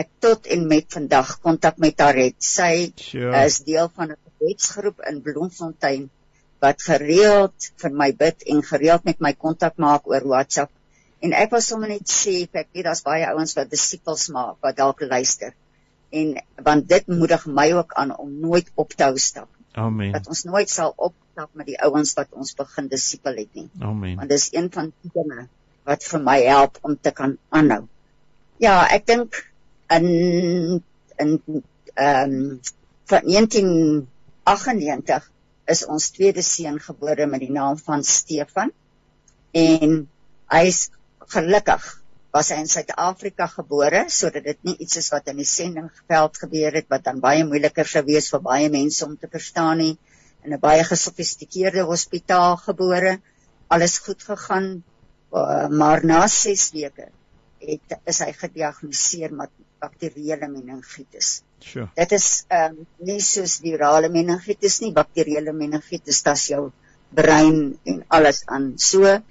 ek 0.00 0.08
tot 0.24 0.48
en 0.54 0.66
met 0.68 0.86
vandag 0.88 1.38
kontak 1.44 1.78
met 1.82 2.00
haar 2.00 2.16
het. 2.16 2.36
Sy 2.40 2.92
sure. 2.96 3.32
is 3.44 3.60
deel 3.66 3.90
van 3.96 4.12
'n 4.12 4.20
gebedsgroep 4.26 5.02
in 5.10 5.22
Bloemfontein 5.22 6.10
wat 6.64 6.82
gereeld 6.82 7.72
vir 7.82 7.90
my 7.90 8.12
bid 8.12 8.42
en 8.46 8.62
gereeld 8.62 9.04
met 9.04 9.20
my 9.20 9.32
kontak 9.32 9.76
maak 9.76 10.06
oor 10.06 10.24
WhatsApp. 10.34 10.70
En 11.20 11.32
ek 11.32 11.50
wil 11.50 11.60
sommer 11.60 11.88
net 11.88 12.08
sê, 12.08 12.48
ek 12.52 12.68
weet 12.72 12.84
daar's 12.84 13.02
baie 13.02 13.26
ouens 13.26 13.54
wat 13.54 13.70
disippels 13.70 14.28
maak 14.28 14.56
wat 14.62 14.76
dalk 14.76 15.00
luister. 15.00 15.52
En 16.10 16.36
want 16.62 16.88
dit 16.88 17.06
moedig 17.08 17.46
my 17.46 17.72
ook 17.72 17.92
aan 17.92 18.16
om 18.16 18.40
nooit 18.40 18.70
op 18.74 18.92
te 18.92 19.04
hou 19.04 19.18
stap. 19.18 19.48
Amen. 19.72 20.12
Dat 20.12 20.28
ons 20.28 20.44
nooit 20.44 20.70
sal 20.70 20.92
opstap 20.96 21.48
met 21.56 21.66
die 21.66 21.78
ouens 21.80 22.12
wat 22.18 22.28
ons 22.36 22.52
begin 22.54 22.88
disipel 22.92 23.36
het 23.40 23.54
nie. 23.56 23.70
Amen. 23.80 24.16
Want 24.20 24.28
dis 24.28 24.50
een 24.52 24.68
van 24.72 24.92
die 25.00 25.10
dinge 25.14 25.46
wat 25.88 26.04
vir 26.04 26.20
my 26.22 26.36
help 26.44 26.78
om 26.82 26.98
te 27.00 27.10
kan 27.10 27.38
aanhou. 27.48 27.86
Ja, 28.62 28.86
ek 28.94 29.06
dink 29.06 29.52
in 29.96 30.82
in 31.16 31.40
ehm 31.94 32.32
um, 32.32 32.60
van 33.10 33.22
1998 33.28 35.30
is 35.72 35.86
ons 35.86 36.10
tweede 36.10 36.42
seun 36.42 36.80
gebore 36.80 37.26
met 37.26 37.40
die 37.40 37.52
naam 37.52 37.78
van 37.78 38.04
Stefan 38.04 38.72
en 39.52 40.08
hy's 40.52 40.90
gelukkig 41.34 42.01
was 42.32 42.50
hy 42.52 42.60
in 42.62 42.70
Suid-Afrika 42.70 43.46
gebore 43.54 44.04
sodat 44.08 44.46
dit 44.48 44.58
nie 44.68 44.76
iets 44.84 45.00
is 45.02 45.10
wat 45.12 45.28
in 45.32 45.40
die 45.42 45.48
sendingveld 45.48 46.38
gebeur 46.44 46.78
het 46.78 46.88
wat 46.92 47.04
dan 47.08 47.20
baie 47.20 47.44
moeiliker 47.48 47.88
sou 47.88 48.04
wees 48.06 48.30
vir 48.32 48.44
baie 48.44 48.70
mense 48.72 49.04
om 49.06 49.16
te 49.16 49.28
verstaan 49.32 49.82
nie 49.84 49.96
in 50.44 50.52
'n 50.52 50.60
baie 50.60 50.84
gesofistikeerde 50.84 51.84
hospitaal 51.90 52.56
gebore 52.56 53.18
alles 53.68 53.98
goed 54.06 54.22
gegaan 54.22 54.70
uh, 55.32 55.68
maar 55.68 56.04
na 56.04 56.26
6 56.26 56.70
weke 56.78 57.10
het 57.62 57.98
is 58.10 58.20
hy 58.24 58.32
gediagnoseer 58.34 59.34
met 59.34 59.50
bakterieële 59.82 60.48
meningitis. 60.50 61.42
Sure. 61.62 61.88
Dit 61.98 62.14
is 62.16 62.28
ehm 62.50 62.78
um, 62.78 62.86
nie 63.08 63.20
soos 63.22 63.58
virale 63.62 64.10
meningitis 64.12 64.80
nie, 64.82 64.92
bakterieële 64.94 65.54
meningitis, 65.54 66.22
is 66.32 66.46
jou 66.50 66.70
brein 67.14 67.78
en 67.84 68.02
alles 68.08 68.42
aan. 68.46 68.72
So 68.78 69.06
ehm 69.06 69.22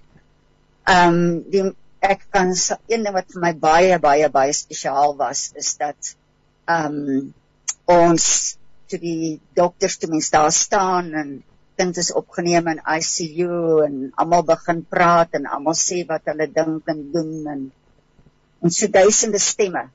um, 1.07 1.43
die 1.51 1.65
ek 2.01 2.25
kan 2.33 2.49
een 2.89 3.03
ding 3.05 3.13
wat 3.13 3.29
vir 3.33 3.41
my 3.41 3.53
baie 3.53 3.99
baie 4.01 4.29
baie 4.33 4.53
spesiaal 4.57 5.13
was 5.17 5.51
is 5.61 5.75
dat 5.77 6.15
ehm 6.65 6.97
um, 6.97 7.33
ons 7.91 8.25
toe 8.89 8.99
die 8.99 9.39
dokters 9.57 9.97
toe 10.01 10.09
mens 10.09 10.29
daar 10.33 10.51
staan 10.51 11.13
en 11.21 11.29
kind 11.77 11.97
is 11.97 12.11
opgeneem 12.21 12.67
in 12.73 12.81
ICU 12.97 13.81
en 13.85 13.95
almal 14.23 14.43
begin 14.49 14.81
praat 14.95 15.37
en 15.37 15.45
almal 15.45 15.77
sê 15.77 16.01
wat 16.09 16.25
hulle 16.31 16.49
dink 16.57 16.89
en 16.93 16.99
doen 17.13 17.31
en 17.53 17.63
ons 18.61 18.77
so 18.77 18.87
duisende 18.87 19.39
stemme. 19.41 19.87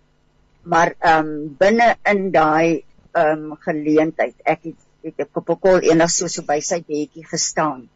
Maar 0.62 0.94
ehm 0.98 1.26
um, 1.26 1.54
binne 1.58 1.92
in 2.12 2.30
daai 2.34 2.82
ehm 3.12 3.50
um, 3.50 3.58
geleentheid, 3.66 4.34
ek 4.44 4.62
het 4.70 4.80
het 5.06 5.26
ek 5.26 5.38
op 5.42 5.50
'n 5.54 5.60
kol 5.66 5.78
eendag 5.90 6.10
so 6.10 6.26
so 6.28 6.42
by 6.42 6.58
sy 6.60 6.80
bedjie 6.86 7.26
gestaan 7.34 7.86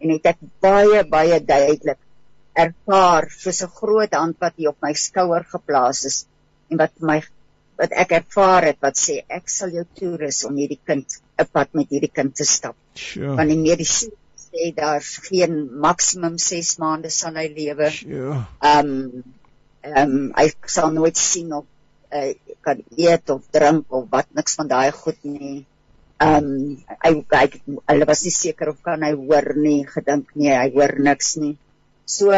en 0.00 0.10
het 0.14 0.26
ek 0.32 0.40
baie 0.64 1.04
baie 1.16 1.38
duidelik 1.40 2.00
ervaar 2.54 3.28
soos 3.34 3.62
'n 3.62 3.76
groot 3.80 4.14
hand 4.14 4.36
wat 4.40 4.54
hier 4.56 4.70
op 4.70 4.80
my 4.82 4.92
skouer 4.94 5.44
geplaas 5.54 6.04
is 6.10 6.18
en 6.70 6.78
wat 6.78 6.94
my 7.00 7.20
wat 7.78 7.94
ek 8.02 8.12
ervaar 8.20 8.68
het 8.70 8.78
wat 8.86 8.98
sê 8.98 9.16
ek 9.38 9.48
sal 9.50 9.72
jou 9.74 9.84
toerus 9.98 10.44
om 10.48 10.56
hierdie 10.56 10.80
kind 10.90 11.18
'n 11.38 11.46
pad 11.52 11.74
met 11.74 11.90
hierdie 11.90 12.12
kind 12.18 12.34
te 12.34 12.44
stap. 12.44 12.76
Sure. 12.94 13.34
Want 13.36 13.50
die 13.50 13.58
mediese 13.58 14.10
sê 14.38 14.70
daar's 14.76 15.16
geen 15.26 15.54
maksimum 15.86 16.38
6 16.38 16.78
maande 16.78 17.10
sal 17.10 17.34
hy 17.34 17.48
lewe. 17.58 17.90
Sure. 17.90 18.46
Ehm 18.62 18.90
um, 18.94 19.24
ehm 19.82 20.16
um, 20.16 20.32
hy 20.38 20.46
sal 20.66 20.92
nooit 20.94 21.16
sien 21.16 21.52
of 21.52 21.66
uh, 22.14 22.32
kan 22.64 22.82
eet 22.96 23.30
of 23.30 23.42
drink 23.50 23.92
of 23.92 24.06
wat 24.10 24.30
niks 24.38 24.54
van 24.60 24.70
daai 24.70 24.90
goed 24.92 25.18
nie. 25.24 25.66
Ehm 26.22 26.46
um, 26.52 26.78
hy 27.02 27.12
kyk 27.34 27.58
hulle 27.90 28.06
was 28.12 28.24
nie 28.24 28.36
seker 28.38 28.70
of 28.70 28.80
kan 28.82 29.02
hy 29.02 29.12
hoor 29.18 29.54
nie, 29.58 29.80
gedink 29.96 30.30
nee, 30.38 30.54
hy 30.54 30.70
hoor 30.78 30.94
niks 31.10 31.34
nie. 31.42 31.56
So 32.06 32.32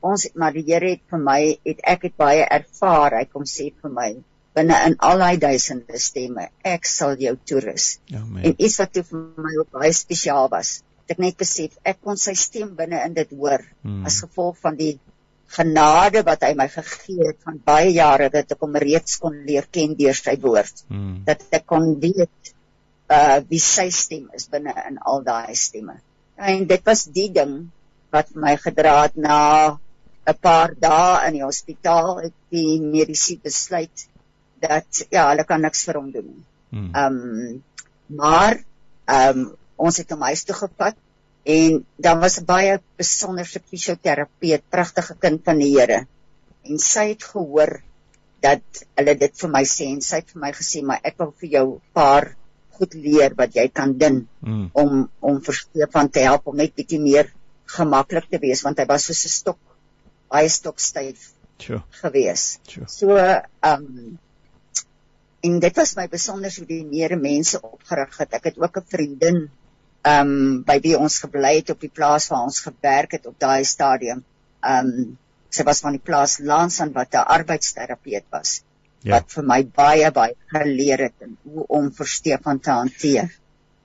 ons 0.00 0.26
maar 0.38 0.52
die 0.54 0.64
Here 0.66 0.90
het 0.94 1.04
vir 1.10 1.22
my 1.22 1.40
het 1.66 1.80
ek 1.84 2.08
het 2.08 2.16
baie 2.16 2.44
ervaar. 2.44 3.18
Hy 3.18 3.24
kom 3.32 3.46
sê 3.48 3.72
vir 3.82 3.90
my 3.90 4.10
binne 4.58 4.74
in 4.88 4.96
al 5.06 5.18
daai 5.20 5.36
duisende 5.38 5.98
stemme, 6.02 6.48
ek 6.66 6.86
sal 6.86 7.14
jou 7.20 7.36
toerus. 7.46 7.98
Amen. 8.10 8.42
En 8.42 8.54
iets 8.58 8.78
wat 8.80 8.92
toe 8.92 9.04
vir 9.06 9.20
my 9.44 9.52
ook 9.60 9.70
baie 9.70 9.92
spesiaal 9.94 10.48
was, 10.50 10.80
het 11.06 11.14
ek 11.14 11.22
net 11.22 11.36
besef 11.40 11.76
ek 11.86 12.00
kon 12.04 12.18
sy 12.20 12.34
stem 12.36 12.74
binne 12.76 12.98
in 13.06 13.14
dit 13.16 13.30
hoor 13.38 13.62
Hmm. 13.82 14.04
as 14.06 14.20
gevolg 14.24 14.58
van 14.60 14.76
die 14.76 14.98
genade 15.48 16.24
wat 16.26 16.42
hy 16.44 16.52
my 16.58 16.66
gegee 16.68 17.28
het 17.30 17.38
van 17.46 17.60
baie 17.64 17.92
jare 17.94 18.28
dat 18.34 18.50
ek 18.52 18.60
hom 18.60 18.76
reeds 18.76 19.16
kon 19.22 19.38
leer 19.46 19.68
ken 19.72 19.94
deur 19.96 20.14
sy 20.18 20.36
woord 20.42 20.84
Hmm. 20.88 21.22
dat 21.24 21.46
ek 21.52 21.64
kon 21.66 21.94
weet 22.02 22.52
uh 23.08 23.38
wie 23.48 23.62
sy 23.62 23.88
stem 23.94 24.28
is 24.36 24.48
binne 24.52 24.74
in 24.88 24.98
al 24.98 25.22
daai 25.24 25.54
stemme. 25.56 25.96
En 26.36 26.66
dit 26.66 26.82
was 26.84 27.04
die 27.04 27.30
ding 27.32 27.70
wat 28.14 28.34
my 28.34 28.56
gedra 28.56 29.02
het 29.02 29.16
na 29.16 29.78
'n 30.28 30.38
paar 30.40 30.74
dae 30.76 31.26
in 31.28 31.38
die 31.38 31.44
hospitaal 31.44 32.20
het 32.24 32.34
die 32.52 32.80
mediese 32.80 33.38
besluit 33.42 34.08
dat 34.60 35.06
ja, 35.10 35.28
hulle 35.30 35.44
kan 35.44 35.62
niks 35.62 35.84
vir 35.86 36.00
hom 36.00 36.10
doen 36.12 36.28
nie. 36.28 36.44
Hmm. 36.70 36.90
Ehm 36.94 37.18
um, 37.22 37.62
maar 38.20 38.58
ehm 39.04 39.38
um, 39.38 39.50
ons 39.76 39.96
het 40.00 40.10
hom 40.10 40.24
huis 40.26 40.44
toe 40.44 40.56
gevat 40.56 40.96
en 41.44 41.84
dan 41.96 42.20
was 42.20 42.38
'n 42.40 42.44
baie 42.44 42.80
besonderse 42.96 43.60
fisioterapeut, 43.70 44.62
pragtige 44.68 45.14
kind 45.18 45.44
van 45.44 45.58
die 45.58 45.72
Here. 45.76 46.06
En 46.64 46.78
sy 46.78 47.08
het 47.08 47.22
gehoor 47.22 47.80
dat 48.40 48.84
hulle 48.94 49.14
dit 49.14 49.40
vir 49.40 49.50
my 49.50 49.64
sê 49.64 49.88
en 49.92 50.02
sy 50.02 50.20
het 50.20 50.30
vir 50.34 50.42
my 50.42 50.52
gesê 50.52 50.82
maar 50.82 51.00
ek 51.02 51.18
wil 51.18 51.32
vir 51.40 51.48
jou 51.50 51.66
'n 51.74 51.80
paar 51.92 52.34
goed 52.78 52.94
leer 52.94 53.34
wat 53.34 53.54
jy 53.54 53.68
kan 53.68 53.98
doen 53.98 54.28
Hmm. 54.40 54.70
om 54.72 55.10
om 55.20 55.40
vir 55.40 55.54
Stefan 55.54 56.08
te 56.10 56.20
help 56.20 56.46
om 56.46 56.56
net 56.56 56.74
bietjie 56.74 57.00
meer 57.00 57.32
gemaklik 57.76 58.28
te 58.30 58.38
wees 58.42 58.62
want 58.66 58.78
hy 58.78 58.86
was 58.86 59.04
soos 59.08 59.24
'n 59.24 59.28
stok 59.28 59.58
baie 60.30 60.48
stokstyf 60.48 61.28
Sure. 61.58 61.82
gewees. 62.02 62.58
Sure. 62.68 62.86
So 62.88 63.16
ehm 63.16 63.84
um, 63.84 64.18
en 65.46 65.60
dit 65.60 65.76
was 65.76 65.94
my 65.96 66.06
besonder 66.08 66.50
hoe 66.56 66.66
die 66.66 66.82
Here 66.92 67.16
mense 67.16 67.60
opgerig 67.62 68.16
het. 68.18 68.32
Ek 68.34 68.44
het 68.50 68.58
ook 68.58 68.76
'n 68.78 68.86
vriendin 68.88 69.50
ehm 70.02 70.20
um, 70.32 70.62
by 70.64 70.78
wie 70.82 70.96
ons 70.98 71.18
gebly 71.18 71.56
het 71.56 71.70
op 71.70 71.80
die 71.80 71.90
plaas 71.98 72.28
waar 72.28 72.42
ons 72.44 72.60
gewerk 72.60 73.12
het 73.12 73.26
op 73.26 73.38
daai 73.38 73.64
stadium. 73.64 74.24
Ehm 74.62 74.86
um, 74.86 75.18
sy 75.50 75.64
was 75.64 75.80
van 75.80 75.92
die 75.92 76.02
plaas 76.10 76.38
Lansan 76.38 76.92
wat 76.92 77.12
'n 77.14 77.24
arbeidsterapeut 77.38 78.24
was 78.30 78.62
Ja. 79.02 79.12
wat 79.14 79.30
vir 79.32 79.44
my 79.44 79.62
baie 79.64 80.10
baie 80.10 80.34
geleer 80.52 80.98
het 80.98 81.14
hoe 81.44 81.64
om 81.68 81.90
vir 81.92 82.06
Stefan 82.06 82.58
te 82.60 82.70
hanteer. 82.70 83.30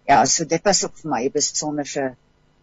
Ja, 0.07 0.25
so 0.25 0.43
dit 0.45 0.63
was 0.65 0.83
ook 0.83 0.97
vir 0.97 1.09
my 1.11 1.23
'n 1.25 1.31
besonderse 1.31 2.15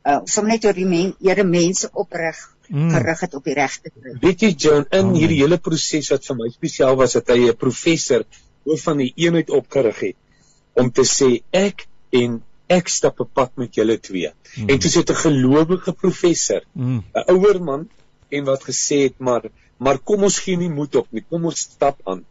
uh 0.06 0.20
som 0.24 0.46
net 0.46 0.64
oor 0.64 0.72
die 0.74 0.86
men, 0.86 1.14
Here 1.20 1.44
mense 1.44 1.88
oprig 1.92 2.36
Mm. 2.70 2.90
gerig 2.94 3.20
het 3.20 3.34
op 3.34 3.44
die 3.44 3.54
regte 3.54 3.90
pad. 3.90 4.20
Weet 4.22 4.40
jy 4.44 4.50
John, 4.56 4.84
in 4.90 4.98
Amen. 5.00 5.14
hierdie 5.18 5.40
hele 5.42 5.56
proses 5.58 6.08
wat 6.12 6.24
vir 6.24 6.36
my 6.36 6.48
spesiaal 6.50 6.94
was 6.96 7.12
dat 7.12 7.28
hy 7.28 7.48
'n 7.50 7.56
professor 7.56 8.22
hoof 8.64 8.82
van 8.82 8.98
die 8.98 9.12
eenheid 9.16 9.50
opgerig 9.50 9.98
het 10.00 10.16
om 10.76 10.90
te 10.90 11.02
sê 11.02 11.42
ek 11.50 11.88
en 12.12 12.42
ek 12.68 12.88
stap 12.88 13.20
'n 13.20 13.26
pad 13.34 13.50
met 13.56 13.74
julle 13.74 13.98
twee. 13.98 14.30
Mm. 14.56 14.68
En 14.70 14.78
toe 14.78 14.90
sit 14.90 15.10
'n 15.10 15.14
gelowige 15.14 15.92
professor, 15.92 16.62
Mm. 16.74 17.02
'n 17.14 17.24
ouer 17.34 17.60
man 17.62 17.88
en 18.30 18.44
wat 18.44 18.62
gesê 18.62 19.02
het 19.02 19.18
maar 19.18 19.42
maar 19.78 19.98
kom 19.98 20.22
ons 20.22 20.38
gee 20.38 20.56
nie 20.56 20.68
moed 20.70 20.94
op 20.94 21.06
nie. 21.10 21.24
Kom 21.28 21.44
ons 21.46 21.58
stap 21.58 22.00
aan. 22.04 22.24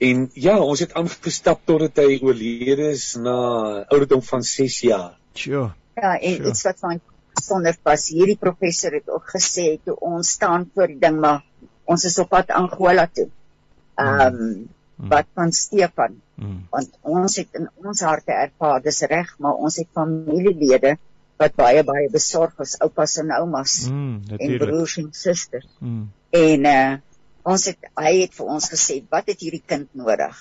En 0.00 0.30
ja, 0.34 0.58
ons 0.60 0.80
het 0.80 0.92
aangestap 0.94 1.60
totdat 1.64 1.96
hy 1.96 2.18
oorlede 2.22 2.90
is 2.90 3.14
na 3.14 3.84
ouderdom 3.88 4.22
van 4.22 4.42
6 4.42 4.80
jaar. 4.80 5.16
Sure. 5.34 5.72
Ja, 5.96 6.18
en 6.18 6.34
Sure. 6.36 6.48
iets 6.48 6.62
wat 6.62 6.78
van 6.78 7.00
sonder 7.42 7.76
pas 7.82 8.08
hierdie 8.08 8.36
professor 8.36 8.92
het 8.92 9.08
ook 9.10 9.30
gesê 9.34 9.78
toe 9.84 9.96
ons 10.00 10.28
staan 10.30 10.70
voor 10.74 10.86
die 10.86 10.98
ding 10.98 11.18
maar 11.20 11.42
ons 11.84 12.04
is 12.04 12.18
op 12.18 12.28
pad 12.28 12.50
Angola 12.50 13.06
toe. 13.12 13.28
Ehm 13.96 14.20
um, 14.34 14.68
Mm. 14.96 15.08
wat 15.08 15.26
van 15.34 15.52
Stefan 15.52 16.20
Mm. 16.36 16.66
want 16.70 16.90
ons 17.00 17.36
het 17.36 17.48
in 17.58 17.68
ons 17.84 18.00
harte 18.00 18.32
ervaar 18.32 18.82
dis 18.82 19.00
reg 19.10 19.34
maar 19.38 19.54
ons 19.54 19.76
het 19.76 19.88
familielede 19.92 20.96
wat 21.40 21.54
baie 21.56 21.82
baie 21.84 22.10
besorg 22.10 22.60
is 22.60 22.76
oupas 22.80 23.16
en 23.18 23.30
oumas 23.30 23.88
Mm. 23.90 24.20
en 24.38 24.58
broers 24.58 24.96
en 24.98 25.08
susters 25.12 25.66
Mm. 25.80 26.10
en 26.30 26.64
uh 26.64 26.96
ons 27.44 27.64
het 27.66 27.78
hy 27.98 28.20
het 28.20 28.34
vir 28.34 28.46
ons 28.46 28.68
gesê 28.70 29.02
wat 29.10 29.26
het 29.26 29.40
hierdie 29.40 29.62
kind 29.66 29.88
nodig 29.94 30.36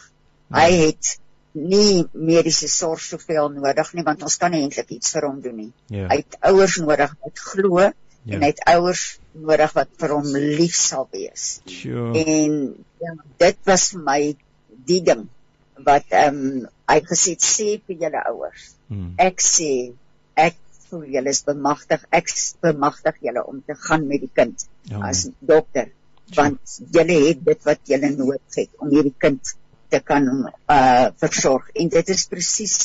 hy 0.54 0.70
het 0.86 1.18
nie 1.54 2.06
mediese 2.14 2.68
sorg 2.72 3.02
soveel 3.04 3.50
nodig 3.56 3.94
nie 3.94 4.04
want 4.08 4.24
ons 4.24 4.38
kan 4.40 4.52
nie 4.52 4.62
eintlik 4.66 4.92
iets 4.98 5.12
vir 5.16 5.28
hom 5.28 5.42
doen 5.44 5.58
nie 5.58 5.72
Ja. 5.90 6.08
hy 6.12 6.22
het 6.24 6.38
ouers 6.52 6.78
nodig 6.80 7.16
wat 7.26 7.40
glo 7.52 7.80
Ja. 7.80 8.36
en 8.36 8.42
hy 8.46 8.48
het 8.52 8.62
ouers 8.76 9.04
nodig 9.34 9.72
wat 9.74 9.90
vir 10.00 10.10
hom 10.16 10.28
lief 10.36 10.76
sal 10.76 11.08
wees 11.12 11.62
Sure. 11.68 12.14
en 12.20 12.76
ja, 13.02 13.14
dit 13.40 13.58
was 13.66 13.90
vir 13.94 14.04
my 14.06 14.20
die 14.86 15.02
ding 15.02 15.28
wat 15.86 16.06
ehm 16.12 16.38
um, 16.62 16.68
hy 16.92 17.00
gesê 17.08 17.32
het 17.36 17.42
sê 17.48 17.68
vir 17.88 17.96
julle 18.06 18.22
ouers 18.34 18.76
Mm. 18.92 19.14
ek 19.18 19.40
sê 19.40 19.94
ek 20.36 20.56
voel 20.90 21.06
julle 21.14 21.30
is 21.32 21.44
bemagtig 21.48 22.02
ek 22.12 22.28
bemagtig 22.62 23.16
julle 23.24 23.44
om 23.48 23.62
te 23.66 23.74
gaan 23.88 24.08
met 24.08 24.20
die 24.22 24.30
kind 24.36 24.66
Amen. 24.92 25.06
as 25.10 25.30
dokter 25.40 25.88
want 26.36 26.60
julle 26.96 27.16
het 27.28 27.40
dit 27.46 27.64
wat 27.70 27.80
julle 27.88 28.10
nodig 28.18 28.58
het 28.58 28.70
om 28.80 28.90
hierdie 28.92 29.16
kind 29.18 29.54
te 29.92 30.00
kan 30.00 30.28
uh 30.72 31.08
versorg 31.22 31.70
en 31.76 31.92
dit 31.94 32.10
is 32.16 32.26
presies 32.32 32.76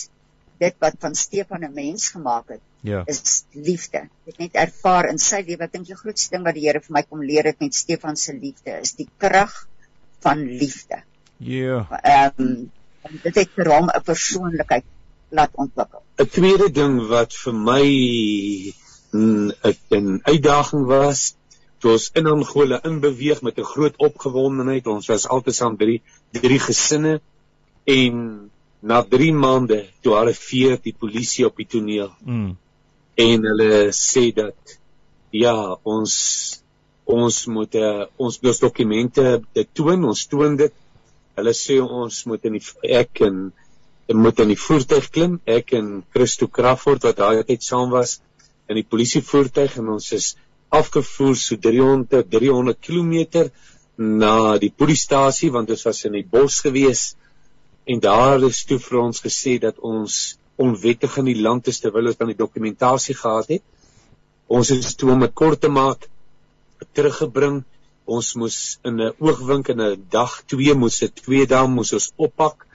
dit 0.60 0.74
wat 0.80 0.96
van 1.00 1.14
Stefan 1.14 1.64
'n 1.64 1.74
mens 1.74 2.10
gemaak 2.14 2.48
het 2.48 2.64
Ja. 2.86 3.02
is 3.06 3.44
liefde. 3.50 3.98
Ek 3.98 4.26
het 4.26 4.38
net 4.38 4.54
ervaar 4.54 5.08
in 5.10 5.18
sy 5.18 5.42
lewe, 5.46 5.64
ek 5.66 5.72
dink 5.72 5.88
die 5.88 5.96
grootste 5.98 6.36
ding 6.36 6.44
wat 6.46 6.54
die 6.54 6.66
Here 6.68 6.80
vir 6.80 6.94
my 6.94 7.02
kom 7.02 7.22
leer 7.22 7.48
het 7.50 7.60
met 7.60 7.74
Stefan 7.74 8.16
se 8.16 8.32
liefde 8.32 8.78
is 8.80 8.94
die 8.94 9.08
krag 9.18 9.54
van 10.22 10.44
liefde. 10.60 11.02
Ja. 11.38 11.86
Ehm 12.02 12.44
um, 12.44 12.70
en 13.06 13.20
dit 13.22 13.34
het 13.34 13.50
vir 13.54 13.70
hom 13.70 13.90
'n 13.90 14.02
persoonlikheid 14.02 14.84
laat 15.30 15.50
ontwikkel. 15.54 16.02
'n 16.18 16.26
Tweede 16.26 16.70
ding 16.70 17.00
wat 17.08 17.34
vir 17.34 17.54
my 17.54 17.84
'n 19.12 20.20
uitdaging 20.22 20.86
was, 20.86 21.34
toe 21.86 21.94
ons 21.94 22.10
in 22.18 22.26
Angola 22.26 22.80
inbeweeg 22.88 23.42
met 23.46 23.58
'n 23.58 23.70
groot 23.72 23.94
opgewondenheid. 23.96 24.86
Ons 24.86 25.06
was 25.06 25.28
altesaam 25.28 25.76
drie 25.76 26.02
drie 26.32 26.58
gesinne 26.58 27.20
en 27.84 28.50
na 28.80 29.02
3 29.02 29.32
maande 29.32 29.86
toe 30.02 30.16
arriveer 30.18 30.78
die 30.82 30.94
polisie 30.98 31.46
op 31.46 31.56
die 31.56 31.66
toneel 31.66 32.10
Mm. 32.24 32.56
en 33.16 33.42
hulle 33.42 33.92
sê 33.92 34.34
dat 34.34 34.78
ja, 35.30 35.78
ons 35.82 36.14
ons 37.04 37.46
moet 37.46 37.74
uh, 37.74 38.04
ons 38.16 38.38
ons 38.42 38.58
dokumente 38.58 39.42
toon, 39.72 40.04
ons 40.04 40.26
toon 40.26 40.56
dit. 40.56 40.72
Hulle 41.36 41.54
sê 41.54 41.78
ons 41.80 42.24
moet 42.26 42.44
in 42.44 42.52
die 42.52 42.64
ek 42.82 43.20
en 43.20 43.52
moet 44.14 44.40
in 44.40 44.48
die 44.48 44.62
voertuig 44.66 45.10
klim, 45.10 45.40
ek 45.46 45.72
en 45.72 46.04
Christo 46.14 46.46
Crawford 46.46 47.02
wat 47.02 47.16
daai 47.16 47.44
tyd 47.44 47.62
saam 47.62 47.90
was 47.90 48.20
in 48.68 48.74
die 48.74 48.86
polisievoertuig 48.90 49.78
en 49.78 49.88
ons 49.88 50.12
is 50.12 50.36
afgevoer 50.68 51.36
so 51.36 51.56
300 51.56 52.30
300 52.30 52.80
km 52.80 53.50
na 53.96 54.58
die 54.58 54.70
polisiestasie 54.70 55.50
want 55.50 55.70
ons 55.70 55.86
was 55.88 56.04
in 56.04 56.12
die 56.12 56.26
bos 56.36 56.60
gewees 56.60 57.14
en 57.86 58.00
daar 58.00 58.42
is 58.44 58.64
toe 58.66 58.78
vir 58.82 58.98
ons 59.00 59.22
gesê 59.22 59.58
dat 59.62 59.78
ons 59.78 60.36
onwettig 60.56 61.16
in 61.20 61.30
die 61.30 61.40
land 61.40 61.68
is 61.68 61.80
terwyl 61.80 62.10
ons 62.10 62.18
dan 62.18 62.32
die 62.32 62.38
dokumentasie 62.38 63.14
gehad 63.14 63.50
het. 63.56 63.64
Ons 64.48 64.72
is 64.74 64.94
toe 64.98 65.12
om 65.12 65.24
dit 65.24 65.34
kort 65.34 65.60
te 65.62 65.70
maak 65.72 66.08
teruggebring. 66.96 67.62
Ons 68.06 68.34
moes 68.40 68.78
in 68.86 69.00
'n 69.02 69.14
oogwink 69.18 69.68
in 69.68 69.80
'n 69.80 70.06
dag 70.10 70.42
2 70.46 70.74
moes 70.74 70.98
dit 70.98 71.14
2 71.22 71.46
dae 71.46 71.66
moes 71.68 71.92
ons 71.92 72.12
oppak 72.16 72.66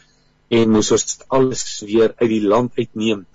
en 0.50 0.72
moes 0.72 0.92
ons 0.92 1.20
alles 1.28 1.64
weer 1.88 2.14
uit 2.22 2.30
die 2.30 2.48
land 2.54 2.72
uitneem. 2.78 3.26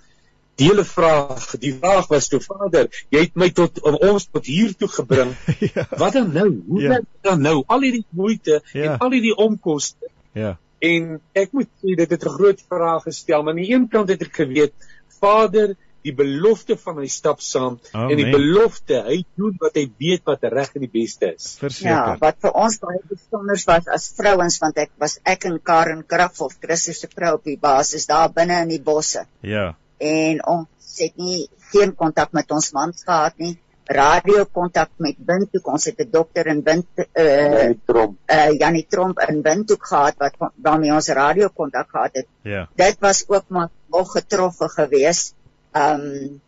Die 0.57 0.67
hele 0.69 0.85
vraag, 0.85 1.51
die 1.61 1.73
vraag 1.77 2.07
was 2.09 2.29
toe 2.33 2.39
Vader, 2.41 2.87
jy 3.13 3.27
het 3.27 3.35
my 3.37 3.49
tot 3.53 3.77
ons 3.85 4.25
tot 4.25 4.45
hier 4.49 4.73
toe 4.77 4.89
gebring. 4.89 5.33
ja. 5.75 5.85
Wat 5.97 6.17
dan 6.17 6.31
nou? 6.33 6.47
Hoe 6.67 6.81
ja. 6.81 7.01
dan 7.21 7.43
nou? 7.45 7.57
Al 7.67 7.85
hierdie 7.85 8.05
moeite 8.09 8.61
ja. 8.73 8.83
en 8.83 9.03
al 9.05 9.17
hierdie 9.17 9.35
omkoste. 9.37 10.09
Ja. 10.37 10.55
En 10.81 11.17
ek 11.37 11.53
moet 11.57 11.69
sê 11.81 11.97
dit 11.97 12.09
het 12.09 12.25
'n 12.25 12.37
groot 12.37 12.63
vraag 12.69 13.05
gestel, 13.05 13.43
maar 13.43 13.53
aan 13.53 13.61
die 13.61 13.73
een 13.73 13.87
kant 13.89 14.09
het 14.09 14.21
ek 14.21 14.35
geweet, 14.41 14.73
Vader, 15.19 15.75
die 16.05 16.13
belofte 16.15 16.77
van 16.79 17.01
hy 17.01 17.07
stap 17.11 17.41
saam 17.43 17.77
oh, 17.77 18.03
en 18.05 18.15
die 18.15 18.27
man. 18.27 18.35
belofte 18.37 19.01
hy 19.07 19.17
doen 19.39 19.55
wat 19.61 19.75
hy 19.79 19.87
weet 19.99 20.23
wat 20.29 20.45
reg 20.53 20.75
en 20.77 20.85
die 20.85 20.91
beste 20.93 21.33
is. 21.33 21.55
Verseker. 21.61 21.89
Ja, 21.89 22.03
wat 22.21 22.39
vir 22.43 22.53
ons 22.53 22.77
baie 22.83 23.01
besonder 23.09 23.59
was 23.69 23.89
as 23.97 24.07
vrouens 24.17 24.59
want 24.63 24.79
ek 24.83 24.93
was 25.01 25.17
ek 25.25 25.49
en 25.49 25.59
Karen 25.59 26.05
Kraghof, 26.07 26.55
Christus 26.63 27.01
se 27.03 27.09
vrou 27.11 27.35
op 27.39 27.49
die 27.49 27.59
basis 27.59 28.07
daar 28.09 28.31
binne 28.33 28.61
in 28.65 28.73
die 28.77 28.83
bosse. 28.83 29.25
Ja. 29.41 29.73
En 29.97 30.43
ons 30.45 30.97
het 30.97 31.15
nie 31.15 31.47
geen 31.71 31.95
kontak 31.95 32.31
met 32.31 32.51
ons 32.51 32.71
mans 32.71 33.03
gehad 33.03 33.37
nie. 33.37 33.55
Radio 33.87 34.43
kontak 34.51 34.89
met 34.97 35.15
Windhoek. 35.25 35.67
Ons 35.67 35.85
het 35.85 35.99
'n 35.99 36.09
dokter 36.11 36.47
in 36.47 36.61
Wind 36.63 36.85
uh 36.97 37.05
Janie 37.13 37.79
Tromp. 37.85 38.17
Uh 38.27 38.51
Janie 38.59 38.85
Tromp 38.89 39.19
in 39.29 39.41
Windhoek 39.41 39.85
gehad 39.85 40.15
wat 40.17 40.35
waarmee 40.55 40.93
ons 40.93 41.07
radio 41.07 41.47
kontak 41.47 41.89
gehad 41.89 42.13
het. 42.13 42.27
Ja. 42.41 42.67
Dit 42.75 42.97
was 42.99 43.23
ook 43.27 43.45
maar 43.47 43.69
nog 43.87 44.11
getroffe 44.11 44.69
geweest 44.69 45.35
Ehm 45.77 46.01
um, 46.01 46.41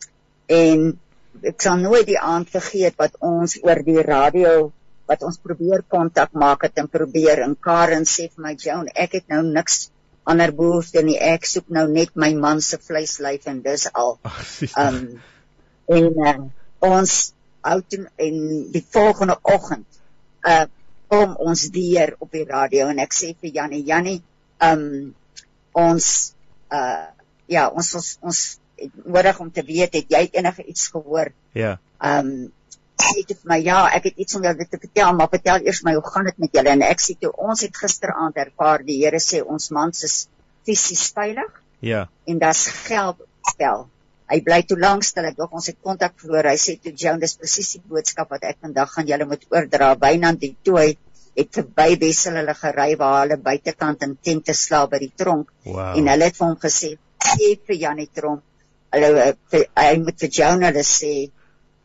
en 0.50 0.79
ek 1.46 1.62
sal 1.62 1.77
nooit 1.84 2.08
die 2.08 2.20
aand 2.20 2.50
vergeet 2.50 2.96
wat 2.98 3.18
ons 3.32 3.60
oor 3.62 3.82
die 3.86 4.01
radio 4.06 4.72
wat 5.10 5.24
ons 5.27 5.38
probeer 5.44 5.84
kontak 5.96 6.34
maak 6.44 6.65
het 6.65 6.79
en 6.82 6.89
probeer 6.89 7.44
en 7.46 7.53
Karen 7.68 8.08
sê 8.10 8.27
vir 8.32 8.46
my 8.46 8.53
Joan 8.63 8.89
ek 9.06 9.20
het 9.20 9.27
nou 9.34 9.44
niks 9.46 9.77
ander 10.29 10.53
behoefte 10.55 11.03
nie 11.05 11.17
ek 11.17 11.48
soek 11.50 11.69
nou 11.74 11.88
net 11.91 12.15
my 12.15 12.31
man 12.38 12.62
se 12.65 12.77
vleislyf 12.81 13.48
en 13.51 13.62
dis 13.65 13.88
al. 13.93 14.17
Ehm 14.69 15.01
um, 15.01 15.03
en 15.89 16.09
uh, 16.21 16.33
ons 16.86 17.13
uit 17.65 17.95
en 17.98 18.36
die 18.74 18.86
volgende 18.95 19.39
oggend 19.41 19.88
uh 20.48 20.65
kom 21.09 21.31
ons 21.41 21.63
weer 21.74 22.12
op 22.21 22.29
die 22.31 22.43
radio 22.45 22.91
en 22.91 23.00
ek 23.01 23.15
sê 23.17 23.31
vir 23.33 23.55
Jannie 23.55 23.81
Jannie 23.88 24.19
ehm 24.62 24.83
um, 24.83 25.07
ons 25.74 26.09
uh 26.69 27.07
ja 27.50 27.65
ons 27.74 27.89
ons 27.98 28.09
ons 28.21 28.41
nodig 29.17 29.39
om 29.39 29.50
te 29.51 29.63
weet 29.65 29.98
het 29.98 30.13
jy 30.13 30.21
enige 30.31 30.63
iets 30.63 30.88
gehoor? 30.93 31.33
Ja. 31.57 31.77
Ehm 32.00 32.29
um, 32.29 32.51
sê 33.10 33.24
dit 33.28 33.38
vir 33.38 33.51
my 33.51 33.60
ja, 33.66 33.80
ek 33.98 34.10
het 34.10 34.22
iets 34.24 34.38
om 34.38 34.46
jou 34.46 34.54
te 34.60 34.78
vertel, 34.78 35.13
maar 35.18 35.30
vertel 35.32 35.66
eers 35.68 35.82
my 35.86 35.96
hoe 35.98 36.06
gaan 36.06 36.28
dit 36.30 36.42
met 36.44 36.58
julle? 36.58 36.74
En 36.75 36.84
ek 36.88 37.04
sê 37.04 37.16
toe 37.20 37.32
ons 37.50 37.63
het 37.66 37.80
gisteraand 37.84 38.38
ervaar 38.44 38.86
die 38.88 39.00
Here 39.04 39.22
sê 39.24 39.42
ons 39.44 39.70
mans 39.75 40.04
is 40.08 40.18
fisies 40.68 41.08
veilig. 41.16 41.50
Ja. 41.86 42.08
En 42.30 42.42
daar's 42.42 42.66
geld 42.88 43.22
stel. 43.54 43.88
Hy 44.30 44.39
bly 44.46 44.60
toe 44.70 44.78
lank 44.80 45.06
stil. 45.08 45.30
Ek 45.30 45.38
dink 45.38 45.54
ons 45.60 45.70
het 45.72 45.78
kontak 45.82 46.18
verloor. 46.22 46.51
Hy 46.51 46.60
sê 46.62 46.75
toe 46.78 46.94
Joan, 46.94 47.22
dis 47.24 47.38
presies 47.39 47.72
die 47.78 47.84
boodskap 47.94 48.30
wat 48.36 48.46
ek 48.50 48.60
vandag 48.66 48.92
gaan 48.94 49.08
julle 49.10 49.30
moet 49.30 49.48
oordra. 49.54 49.94
Wynand 50.01 50.44
die 50.44 50.54
tooi 50.63 50.92
het 51.39 51.56
verby 51.56 51.96
Wessel 52.01 52.38
hulle 52.42 52.54
gery 52.58 52.92
waar 53.00 53.24
hulle 53.24 53.39
buitekant 53.42 54.04
in 54.06 54.18
tente 54.22 54.54
slaap 54.54 54.93
by 54.93 55.00
die 55.02 55.13
tronk. 55.15 55.50
Wow. 55.65 55.95
En 55.98 56.12
hulle 56.13 56.30
het 56.30 56.38
vir 56.38 56.48
hom 56.48 56.60
gesê, 56.62 56.98
"Gee 57.30 57.58
vir 57.65 57.82
Janie 57.88 58.10
Tronk 58.13 58.43
hulle 58.93 59.10
eh, 59.24 59.65
hy 59.78 59.91
moet 60.04 60.24
vir 60.24 60.32
Jonah 60.39 60.72
hulle 60.72 60.86
sê 60.88 61.13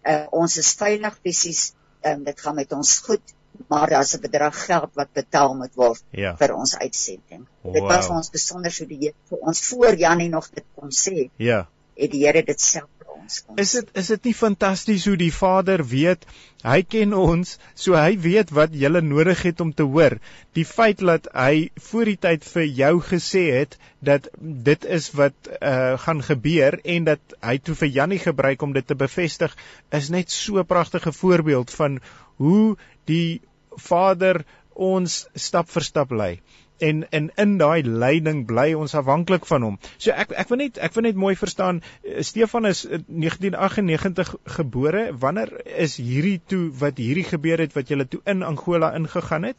uh, 0.06 0.26
ons 0.30 0.58
is 0.62 0.74
veilig 0.80 1.18
fisies 1.22 1.62
um, 2.04 2.24
dit 2.24 2.40
gaan 2.40 2.54
met 2.60 2.72
ons 2.72 2.98
goed 3.06 3.34
maar 3.70 3.88
daar's 3.90 4.14
'n 4.16 4.20
bedrag 4.20 4.64
geld 4.66 4.90
wat 4.94 5.12
betaal 5.12 5.54
moet 5.54 5.74
word 5.74 6.02
ja. 6.10 6.34
vir 6.36 6.54
ons 6.54 6.76
uitsending 6.76 7.46
wow. 7.62 7.72
dit 7.74 7.82
was 7.82 8.06
vir 8.06 8.16
ons 8.16 8.30
besonder 8.30 8.72
so 8.72 8.84
die 8.84 8.98
Here 8.98 9.14
vir 9.30 9.38
ons 9.38 9.60
voor 9.68 9.94
Janie 9.94 10.28
nog 10.28 10.50
dit 10.50 10.66
kon 10.74 10.90
sê 10.90 11.30
ja 11.36 11.66
het 11.94 12.10
die 12.10 12.24
Here 12.26 12.42
dit 12.42 12.60
self 12.60 12.90
kan. 13.14 13.56
Is 13.60 13.74
dit 13.76 13.90
is 14.00 14.10
dit 14.12 14.28
nie 14.28 14.34
fantasties 14.34 15.06
hoe 15.08 15.16
die 15.20 15.32
Vader 15.34 15.82
weet, 15.90 16.24
hy 16.64 16.80
ken 16.94 17.14
ons, 17.16 17.56
so 17.78 17.96
hy 17.98 18.16
weet 18.20 18.52
wat 18.56 18.74
jy 18.74 18.90
nodig 19.04 19.42
het 19.46 19.60
om 19.64 19.72
te 19.72 19.86
hoor. 19.88 20.18
Die 20.56 20.64
feit 20.64 21.02
dat 21.04 21.28
hy 21.34 21.70
voor 21.88 22.10
die 22.10 22.18
tyd 22.26 22.44
vir 22.48 22.66
jou 22.80 22.92
gesê 23.10 23.44
het 23.60 23.78
dat 24.04 24.28
dit 24.40 24.84
is 24.98 25.10
wat 25.18 25.52
uh 25.60 25.96
gaan 26.04 26.22
gebeur 26.22 26.78
en 26.84 27.08
dat 27.10 27.38
hy 27.42 27.58
toe 27.58 27.76
vir 27.78 27.92
Jannie 27.98 28.22
gebruik 28.22 28.62
om 28.62 28.72
dit 28.72 28.86
te 28.86 28.98
bevestig, 28.98 29.54
is 29.92 30.10
net 30.10 30.30
so 30.30 30.58
'n 30.58 30.66
pragtige 30.66 31.12
voorbeeld 31.12 31.70
van 31.70 32.00
hoe 32.36 32.76
die 33.06 33.40
Vader 33.76 34.44
ons 34.74 35.26
stap 35.34 35.70
vir 35.70 35.82
stap 35.82 36.10
lei 36.10 36.40
en 36.78 37.10
en 37.10 37.30
in 37.34 37.58
daai 37.58 37.82
leiding 37.86 38.46
bly 38.46 38.74
ons 38.74 38.94
afhanklik 38.94 39.46
van 39.46 39.62
hom. 39.62 39.78
So 39.98 40.10
ek 40.10 40.32
ek 40.32 40.48
wil 40.50 40.58
net 40.58 40.78
ek 40.82 40.94
wil 40.96 41.02
net 41.06 41.14
mooi 41.16 41.36
verstaan 41.38 41.82
Stefan 42.20 42.66
is 42.66 42.82
1998 42.88 44.34
gebore. 44.56 45.18
Wanneer 45.18 45.66
is 45.86 45.96
hierdie 45.96 46.40
toe 46.46 46.70
wat 46.80 46.98
hierdie 46.98 47.24
gebeur 47.28 47.58
het 47.62 47.72
wat 47.78 47.88
jy 47.90 48.04
toe 48.04 48.20
in 48.26 48.42
Angola 48.42 48.94
ingegaan 48.98 49.42
het? 49.50 49.56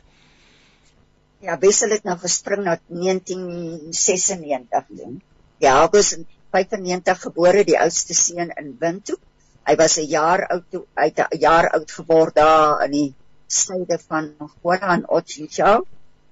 Ja, 1.39 1.57
Wessel 1.59 1.89
het 1.93 2.03
nou 2.03 2.17
gespring 2.17 2.63
na 2.65 2.79
1996 2.87 4.85
doen. 4.89 5.21
Ja, 5.59 5.81
hy 5.83 5.89
was 5.93 6.13
in 6.17 6.27
95 6.51 7.21
gebore, 7.21 7.63
die 7.63 7.79
oudste 7.79 8.13
seun 8.15 8.49
in 8.55 8.77
Windhoek. 8.79 9.19
Hy 9.65 9.75
was 9.75 9.97
'n 9.97 10.07
jaar 10.09 10.47
oud 10.47 10.63
toe 10.69 10.85
uit 10.93 11.19
'n 11.19 11.37
jaar 11.39 11.69
oud 11.69 11.91
geword 11.91 12.35
daar 12.35 12.83
in 12.85 12.91
die 12.91 13.13
suide 13.47 13.99
van 14.07 14.33
Angola 14.37 14.93
in 14.93 15.09
Otjicho 15.09 15.85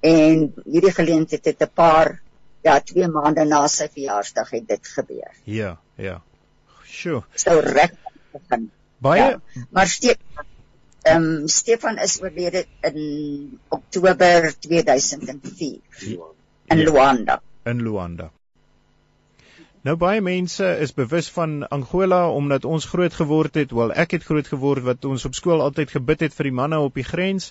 en 0.04 0.46
hierdie 0.66 0.92
geleentheid 0.92 1.46
het 1.46 1.62
'n 1.64 1.72
paar 1.74 2.20
ja, 2.64 2.80
2 2.80 3.08
maande 3.08 3.46
na 3.46 3.68
sy 3.68 3.88
verjaarsdag 3.88 4.50
het 4.50 4.68
dit 4.68 4.88
gebeur. 4.88 5.32
Ja, 5.44 5.78
ja. 5.96 6.22
Sjoe. 6.84 7.24
So 7.36 7.60
reg 7.60 7.92
begin. 8.32 8.72
Baie 9.04 9.22
ja, 9.22 9.40
maar 9.70 9.88
Stefan 9.88 10.46
ehm 11.04 11.24
um, 11.24 11.48
Stefan 11.48 11.98
is 11.98 12.22
oorlede 12.22 12.66
in 12.82 13.60
Oktober 13.68 14.54
2004 14.60 15.80
in 16.66 16.78
ja. 16.78 16.84
Luanda. 16.84 17.42
In 17.66 17.82
Luanda. 17.82 18.32
Nou 19.84 19.98
baie 20.00 20.22
mense 20.24 20.64
is 20.80 20.94
bewus 20.96 21.26
van 21.36 21.66
Angola 21.76 22.22
omdat 22.32 22.64
ons 22.64 22.86
groot 22.88 23.16
geword 23.20 23.58
het, 23.60 23.74
wel 23.76 23.90
ek 24.04 24.14
het 24.16 24.24
groot 24.24 24.48
geword 24.48 24.86
wat 24.86 25.04
ons 25.10 25.26
op 25.28 25.36
skool 25.36 25.60
altyd 25.66 25.92
gebid 25.92 26.24
het 26.24 26.38
vir 26.38 26.48
die 26.48 26.54
manne 26.56 26.80
op 26.80 26.96
die 26.96 27.04
grens. 27.04 27.50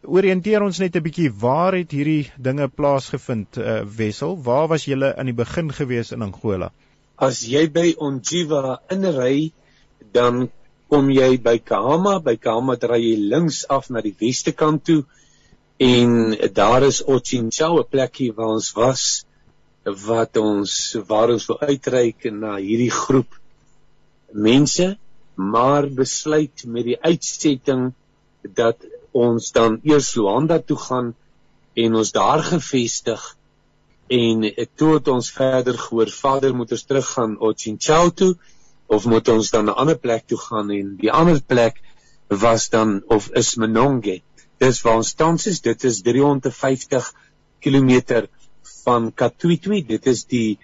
Orienteer 0.00 0.64
ons 0.64 0.80
net 0.80 0.96
'n 0.96 1.04
bietjie 1.04 1.28
waar 1.42 1.76
het 1.76 1.92
hierdie 1.92 2.32
dinge 2.40 2.70
plaasgevind 2.72 3.60
uh, 3.60 3.82
Wessel? 3.84 4.38
Waar 4.48 4.72
was 4.72 4.88
julle 4.88 5.12
aan 5.12 5.28
die 5.28 5.36
begin 5.36 5.68
gewees 5.68 6.14
in 6.16 6.24
Angola? 6.24 6.72
As 7.20 7.44
jy 7.44 7.68
by 7.68 7.94
Onjiva 8.00 8.80
inry, 8.88 9.52
dan 10.12 10.48
kom 10.88 11.10
jy 11.10 11.36
by 11.36 11.58
Kahama, 11.58 12.18
by 12.24 12.38
Kahama 12.40 12.80
ry 12.80 13.02
jy 13.10 13.16
links 13.28 13.66
af 13.68 13.90
na 13.90 14.00
die 14.00 14.16
weste 14.16 14.56
kant 14.56 14.86
toe 14.88 15.04
en 15.76 16.32
daar 16.54 16.82
is 16.82 17.04
Ochinchau, 17.04 17.76
'n 17.76 17.90
plekkie 17.90 18.32
waar 18.32 18.56
ons 18.56 18.72
was 18.72 19.27
wat 20.06 20.36
ons 20.40 20.72
waar 21.08 21.32
ons 21.34 21.46
wil 21.50 21.60
uitreik 21.60 22.28
na 22.32 22.56
hierdie 22.56 22.92
groep 22.92 23.38
mense 24.32 24.88
maar 25.34 25.88
besluit 26.00 26.64
met 26.66 26.84
die 26.88 26.98
uitsetting 27.00 27.92
dat 28.42 28.84
ons 29.14 29.52
dan 29.52 29.80
eers 29.86 30.14
Luanda 30.18 30.58
toe 30.58 30.78
gaan 30.84 31.14
en 31.78 31.98
ons 32.02 32.12
daar 32.12 32.42
gevestig 32.42 33.24
en 34.18 34.46
toe 34.74 34.94
het 34.96 35.08
ons 35.12 35.32
verder 35.32 35.78
gehoor 35.78 36.12
Vader 36.12 36.54
moet 36.56 36.72
ons 36.76 36.86
teruggaan 36.90 37.38
Ochinchau 37.38 38.10
toe 38.10 38.32
of 38.86 39.04
moet 39.04 39.28
ons 39.28 39.50
dan 39.50 39.68
'n 39.68 39.78
ander 39.84 39.98
plek 39.98 40.26
toe 40.26 40.38
gaan 40.38 40.70
en 40.70 40.96
die 40.96 41.12
ander 41.12 41.40
plek 41.42 41.82
was 42.28 42.68
dan 42.68 43.02
of 43.06 43.30
is 43.30 43.56
Menonge 43.56 44.20
dis 44.62 44.80
waar 44.82 44.98
ons 45.00 45.14
tans 45.14 45.46
is. 45.50 45.60
Dit 45.62 45.84
is 45.84 46.02
350 46.06 47.12
km 47.62 48.26
van 48.88 49.10
Katwitwi, 49.12 49.82
dit 49.84 50.06
is 50.14 50.24
die 50.32 50.58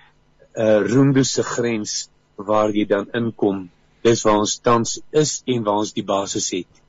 uh 0.55 0.81
Roendose 0.87 1.43
grens 1.45 2.07
waar 2.37 2.73
jy 2.73 2.87
dan 2.89 3.11
inkom. 3.19 3.67
Dis 4.07 4.25
waar 4.27 4.41
ons 4.45 4.57
tans 4.69 4.99
is 5.25 5.43
en 5.51 5.65
waar 5.67 5.83
ons 5.83 5.93
die 5.97 6.07
basis 6.07 6.49
het. 6.55 6.81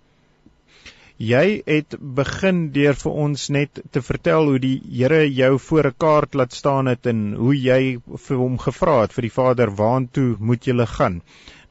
Jy 1.16 1.62
het 1.64 1.96
begin 2.18 2.58
deur 2.76 2.98
vir 3.00 3.20
ons 3.26 3.46
net 3.56 3.80
te 3.96 4.02
vertel 4.04 4.50
hoe 4.52 4.60
die 4.60 4.78
Here 4.84 5.22
jou 5.32 5.54
voor 5.68 5.88
'n 5.92 5.98
kaart 6.06 6.36
laat 6.36 6.54
staan 6.54 6.92
het 6.92 7.08
en 7.12 7.22
hoe 7.40 7.56
jy 7.56 7.82
vir 8.28 8.38
hom 8.38 8.58
gevra 8.60 9.02
het 9.02 9.16
vir 9.16 9.28
die 9.30 9.36
Vader 9.40 9.72
waantoe 9.82 10.36
moet 10.40 10.68
jy 10.68 10.86
gaan. 10.98 11.22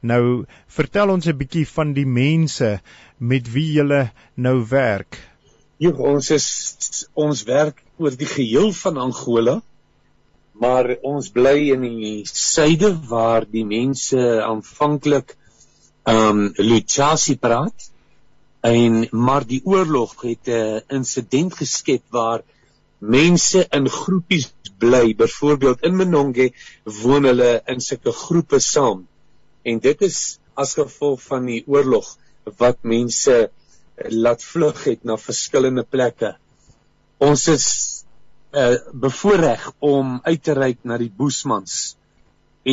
Nou 0.01 0.47
vertel 0.67 1.11
ons 1.11 1.29
'n 1.29 1.37
bietjie 1.37 1.67
van 1.77 1.93
die 1.93 2.07
mense 2.07 2.81
met 3.19 3.53
wie 3.53 3.71
jy 3.79 4.09
nou 4.37 4.59
werk. 4.69 5.21
Ja, 5.79 5.91
ons 5.91 6.31
is 6.31 7.09
ons 7.15 7.45
werk 7.45 7.84
oor 7.99 8.17
die 8.19 8.29
geheel 8.29 8.73
van 8.73 8.99
Angola. 8.99 9.61
Maar 10.61 10.95
ons 11.03 11.31
bly 11.35 11.57
in 11.75 11.83
die 11.83 12.21
suide 12.31 12.93
waar 13.11 13.47
die 13.51 13.65
mense 13.67 14.21
aanvanklik 14.45 15.37
ehm 16.05 16.41
um, 16.45 16.53
Luchasi 16.57 17.37
praat. 17.41 17.91
En 18.65 19.07
maar 19.11 19.45
die 19.47 19.61
oorlog 19.65 20.15
het 20.23 20.49
'n 20.49 20.83
insident 20.89 21.55
geskep 21.55 22.03
waar 22.11 22.43
mense 22.99 23.67
in 23.71 23.89
groepies 23.89 24.53
bly. 24.79 25.15
Byvoorbeeld 25.17 25.83
in 25.83 25.97
Menonge 25.97 26.53
woon 27.03 27.25
hulle 27.25 27.63
in 27.67 27.81
sulke 27.81 28.13
groepe 28.13 28.59
saam. 28.59 29.07
En 29.63 29.79
dit 29.79 30.03
is 30.03 30.39
as 30.55 30.75
gevolg 30.75 31.23
van 31.23 31.47
die 31.47 31.63
oorlog 31.67 32.17
wat 32.59 32.79
mense 32.83 33.51
laat 34.11 34.43
vlug 34.45 34.85
het 34.85 35.05
na 35.05 35.17
verskillende 35.17 35.83
plekke. 35.83 36.35
Ons 37.25 37.49
is 37.53 37.67
uh 38.55 38.77
bevoorreg 39.07 39.63
om 39.83 40.19
uit 40.23 40.43
te 40.43 40.55
reik 40.55 40.85
na 40.87 40.99
die 41.01 41.11
Boesmans 41.11 41.97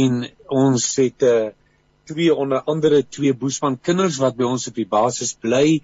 en 0.01 0.25
ons 0.63 0.85
het 1.01 1.25
uh 1.25 1.49
twee 2.11 2.33
onder 2.35 2.61
andere 2.73 3.01
twee 3.07 3.33
Boesman 3.33 3.79
kinders 3.79 4.19
wat 4.21 4.37
by 4.37 4.45
ons 4.49 4.67
op 4.69 4.77
die 4.77 4.89
basis 4.89 5.33
bly 5.45 5.79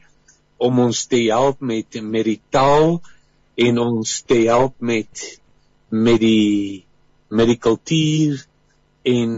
om 0.67 0.79
ons 0.83 1.05
te 1.09 1.21
help 1.29 1.61
met 1.61 1.99
met 2.01 2.27
die 2.27 2.41
taal 2.53 2.99
en 3.67 3.79
ons 3.81 4.21
te 4.29 4.39
help 4.49 4.75
met 4.91 5.25
met 5.89 6.19
die 6.21 6.85
met 7.29 7.49
die 7.53 7.59
kultuur 7.67 8.43
en 9.07 9.37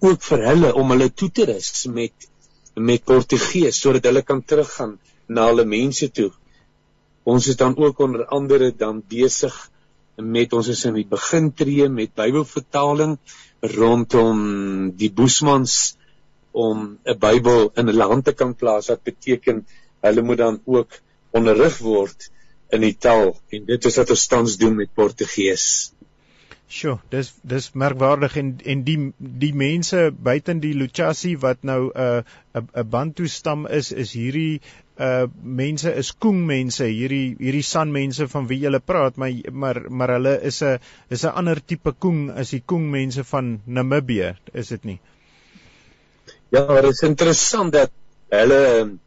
ook 0.00 0.24
vir 0.30 0.46
hulle 0.50 0.72
om 0.80 0.90
hulle 0.94 1.10
toe 1.12 1.30
te 1.30 1.46
rus 1.52 1.86
met 2.00 2.28
met 2.76 3.04
Portugees 3.04 3.78
sodat 3.80 4.10
hulle 4.10 4.22
kan 4.22 4.42
teruggaan 4.44 4.98
na 5.28 5.46
hulle 5.48 5.64
mense 5.64 6.10
toe. 6.12 6.32
Ons 7.26 7.48
is 7.50 7.58
dan 7.58 7.74
ook 7.76 7.98
onder 8.04 8.26
andere 8.30 8.70
dan 8.70 9.02
besig 9.02 9.54
met 10.16 10.52
ons 10.56 10.68
is 10.72 10.84
in 10.88 10.94
die 10.96 11.08
begintree 11.08 11.88
met 11.92 12.14
Bybelvertaling 12.16 13.16
rondom 13.76 14.38
die 14.96 15.10
Boesmans 15.10 15.96
om 16.52 16.98
'n 17.04 17.18
Bybel 17.18 17.70
in 17.74 17.90
hulle 17.92 18.06
hande 18.12 18.32
kan 18.32 18.54
plaas 18.54 18.88
wat 18.92 19.02
beteken 19.02 19.66
hulle 20.06 20.22
moet 20.22 20.38
dan 20.38 20.60
ook 20.64 21.00
onderrig 21.30 21.78
word 21.78 22.30
in 22.72 22.80
die 22.80 22.96
taal 22.96 23.34
en 23.52 23.66
dit 23.66 23.90
is 23.90 23.98
wat 24.00 24.10
ons 24.14 24.26
tans 24.26 24.56
doen 24.62 24.76
met 24.76 24.94
Portugees. 24.94 25.92
Sjoe, 26.66 26.96
dis 27.10 27.28
dis 27.42 27.68
merkwaardig 27.78 28.36
en 28.40 28.48
en 28.64 28.82
die 28.86 28.98
die 29.18 29.52
mense 29.54 30.10
buiten 30.10 30.62
die 30.64 30.74
Luchasi 30.74 31.36
wat 31.44 31.62
nou 31.62 31.90
'n 31.90 32.00
uh, 32.06 32.22
'n 32.54 32.68
'n 32.74 32.88
Bantu 32.90 33.28
stam 33.28 33.66
is, 33.66 33.92
is 33.92 34.12
hierdie 34.12 34.60
uh 34.98 35.26
mense 35.42 35.90
is 35.92 36.12
koeng 36.16 36.38
mense. 36.48 36.84
Hierdie 36.88 37.36
hierdie 37.36 37.64
san 37.64 37.90
mense 37.92 38.26
van 38.32 38.46
wie 38.48 38.62
jy 38.62 38.78
praat 38.80 39.18
maar 39.20 39.34
maar 39.52 39.80
maar 39.90 40.12
hulle 40.16 40.40
is 40.40 40.62
'n 40.62 40.78
is 41.10 41.24
'n 41.24 41.36
ander 41.36 41.60
tipe 41.60 41.92
koeng 41.92 42.30
as 42.30 42.50
die 42.50 42.62
koeng 42.64 42.90
mense 42.90 43.24
van 43.24 43.60
Namibië. 43.66 44.36
Is 44.54 44.68
dit 44.68 44.84
nie? 44.84 45.00
Ja 46.50 46.80
dit 46.80 46.92
is 46.92 47.02
interessant 47.02 47.72
dat 47.72 47.90
hulle 48.30 48.98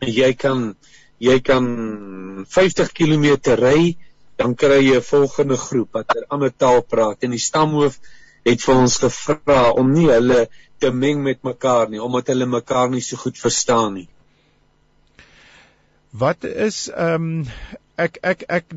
jy 0.00 0.34
kan 0.34 0.76
jy 1.18 1.40
kan 1.40 2.44
50 2.46 2.92
km 2.92 3.56
ry 3.56 3.96
dan 4.36 4.54
kry 4.54 4.80
jy 4.84 4.96
'n 4.96 5.02
volgende 5.02 5.56
groep 5.56 5.88
wat 5.92 6.16
'n 6.16 6.28
ander 6.28 6.52
taal 6.56 6.82
praat. 6.82 7.24
En 7.24 7.30
die 7.30 7.38
stamhoof 7.38 7.98
het 8.44 8.60
vir 8.60 8.74
ons 8.74 8.98
gevra 8.98 9.72
om 9.72 9.92
nie 9.92 10.08
hulle 10.08 10.48
te 10.78 10.90
meng 10.90 11.22
met 11.22 11.42
mekaar 11.42 11.88
nie 11.88 12.00
omdat 12.00 12.26
hulle 12.26 12.46
mekaar 12.46 12.90
nie 12.90 13.00
so 13.00 13.16
goed 13.16 13.38
verstaan 13.38 13.94
nie 13.94 14.08
Wat 16.10 16.44
is 16.44 16.88
ehm 16.90 17.14
um, 17.14 17.46
ek 18.00 18.16
ek 18.26 18.40
ek 18.48 18.72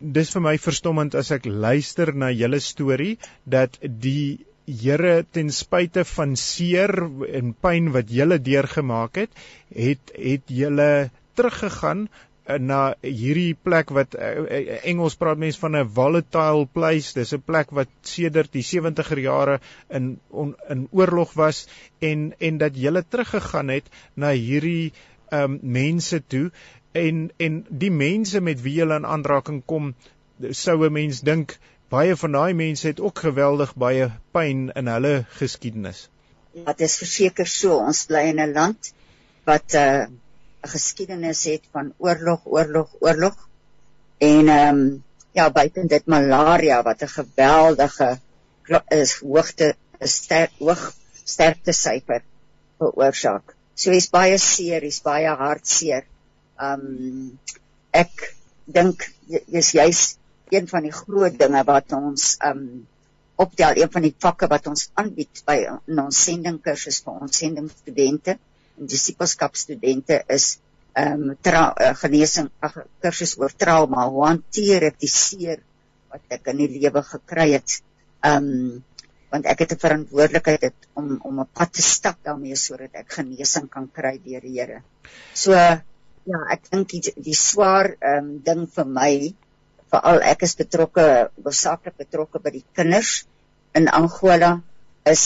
dis 0.00 0.30
vir 0.32 0.42
my 0.44 0.54
verstommend 0.56 1.16
as 1.20 1.30
ek 1.34 1.44
luister 1.44 2.14
na 2.14 2.30
julle 2.32 2.60
storie 2.64 3.18
dat 3.44 3.76
die 3.82 4.44
Here 4.68 5.24
ten 5.32 5.48
spyte 5.48 6.02
van 6.04 6.34
seer 6.36 6.92
en 7.38 7.54
pyn 7.56 7.86
wat 7.92 8.10
julle 8.12 8.36
deurgemaak 8.36 9.16
het, 9.16 9.30
het 9.72 10.12
het 10.12 10.52
julle 10.52 11.08
teruggegaan 11.40 12.02
eh, 12.44 12.58
na 12.60 12.80
hierdie 13.00 13.54
plek 13.56 13.94
wat 13.96 14.12
uh, 14.12 14.44
Engels 14.92 15.16
praat 15.16 15.40
mense 15.40 15.60
van 15.60 15.76
'n 15.76 15.88
volatile 15.88 16.66
place. 16.66 17.16
Dis 17.16 17.32
'n 17.32 17.40
plek 17.40 17.72
wat 17.72 17.88
sedert 18.02 18.52
die 18.52 18.64
70er 18.64 19.18
jare 19.24 19.60
in 19.88 20.18
on, 20.28 20.54
in 20.68 20.88
oorlog 20.90 21.32
was 21.32 21.66
en 22.00 22.34
en 22.38 22.58
dat 22.58 22.76
jy 22.76 22.92
teruggegaan 23.08 23.68
het 23.68 23.88
na 24.16 24.32
hierdie 24.32 24.92
um, 25.32 25.58
mense 25.62 26.20
toe 26.28 26.50
en 26.92 27.30
en 27.36 27.66
die 27.68 27.90
mense 27.90 28.40
met 28.40 28.62
wie 28.62 28.78
hulle 28.80 28.96
in 28.96 29.06
aanraking 29.06 29.62
kom 29.66 29.94
sou 30.50 30.84
'n 30.86 30.92
mens 30.92 31.20
dink 31.20 31.58
baie 31.88 32.16
van 32.16 32.32
daai 32.32 32.54
mense 32.54 32.86
het 32.86 33.00
ook 33.00 33.18
geweldig 33.18 33.74
baie 33.74 34.10
pyn 34.32 34.70
in 34.76 34.86
hulle 34.86 35.24
geskiedenis. 35.40 36.08
Ja, 36.52 36.72
dit 36.72 36.80
is 36.80 36.96
verseker 36.96 37.46
so. 37.46 37.78
Ons 37.78 38.04
bly 38.06 38.28
in 38.32 38.40
'n 38.40 38.52
land 38.52 38.92
wat 39.44 39.74
uh, 39.74 39.80
'n 39.80 40.12
uh, 40.64 40.70
geskiedenis 40.72 41.44
het 41.44 41.62
van 41.72 41.92
oorlog, 41.98 42.40
oorlog, 42.44 42.94
oorlog. 43.00 43.48
En 44.18 44.48
ehm 44.48 44.78
um, 44.78 45.04
ja, 45.32 45.50
buiten 45.50 45.86
dit 45.86 46.06
malaria 46.06 46.82
wat 46.82 47.02
'n 47.02 47.08
geweldige 47.08 48.18
is 48.88 49.12
hoogte 49.20 49.74
sterk 50.00 50.52
hoog 50.58 50.92
sterkte 51.24 51.72
syfer 51.72 52.22
veroorsaak. 52.78 53.54
So 53.74 53.90
is 53.90 54.10
baie 54.10 54.38
seer, 54.38 54.82
is 54.82 55.00
baie 55.02 55.28
hartseer. 55.28 56.04
Um 56.58 57.38
ek 57.94 58.34
dink 58.66 59.04
dis 59.28 59.72
juis 59.74 60.00
een 60.50 60.68
van 60.68 60.86
die 60.86 60.94
groot 60.94 61.36
dinge 61.38 61.62
wat 61.68 61.92
ons 61.96 62.36
um 62.44 62.86
optel, 63.38 63.78
een 63.78 63.90
van 63.92 64.02
die 64.02 64.14
vakke 64.18 64.48
wat 64.50 64.66
ons 64.66 64.88
aanbied 64.98 65.42
by 65.46 65.58
ons 65.70 66.22
sendingkursus 66.26 67.02
vir 67.04 67.20
ons 67.22 67.38
sendingstudente 67.42 68.34
en 68.78 68.90
disipelskapstudente 68.90 70.24
is 70.34 70.56
um 70.98 71.36
tra, 71.46 71.68
uh, 71.70 71.92
genesing 72.00 72.48
ag 72.64 72.80
kursus 73.04 73.36
oor 73.38 73.54
trauma, 73.54 74.08
hoe 74.10 74.24
hanteer 74.26 74.88
ek 74.90 74.98
die 75.04 75.12
seer 75.12 75.62
wat 76.10 76.38
ek 76.38 76.50
in 76.50 76.64
die 76.64 76.70
lewe 76.80 77.04
gekry 77.06 77.52
het. 77.54 77.78
Um 78.26 78.82
want 79.28 79.44
ek 79.44 79.60
het 79.60 79.72
'n 79.76 79.84
verantwoordelikheid 79.84 80.62
het 80.62 80.88
om 80.96 81.20
om 81.22 81.40
'n 81.40 81.48
pad 81.52 81.72
te 81.72 81.82
stap 81.82 82.16
daarmee 82.24 82.56
sodat 82.56 82.94
ek 82.94 83.12
genesing 83.20 83.68
kan 83.68 83.90
kry 83.92 84.18
deur 84.24 84.40
die 84.40 84.56
Here. 84.58 84.82
So 85.34 85.52
Ja, 86.28 86.40
ek 86.52 86.66
dink 86.68 86.90
die, 86.92 87.14
die 87.16 87.36
swaar 87.36 87.94
ehm 87.96 88.18
um, 88.24 88.32
ding 88.44 88.64
vir 88.74 88.88
my, 88.96 89.12
veral 89.92 90.20
ek 90.32 90.42
is 90.44 90.56
betrokke, 90.58 91.04
hoofsaaklik 91.40 91.96
betrokke 91.96 92.42
by 92.44 92.52
die 92.58 92.64
kinders 92.76 93.22
in 93.78 93.88
Angola 93.88 94.58
is 95.08 95.24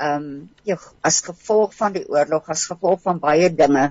ehm 0.00 0.16
um, 0.16 0.30
ja, 0.64 0.78
as 1.04 1.20
gevolg 1.26 1.74
van 1.76 1.92
die 1.98 2.06
oorlog, 2.08 2.48
as 2.48 2.64
gevolg 2.70 3.02
van 3.04 3.20
baie 3.20 3.50
dinge, 3.62 3.90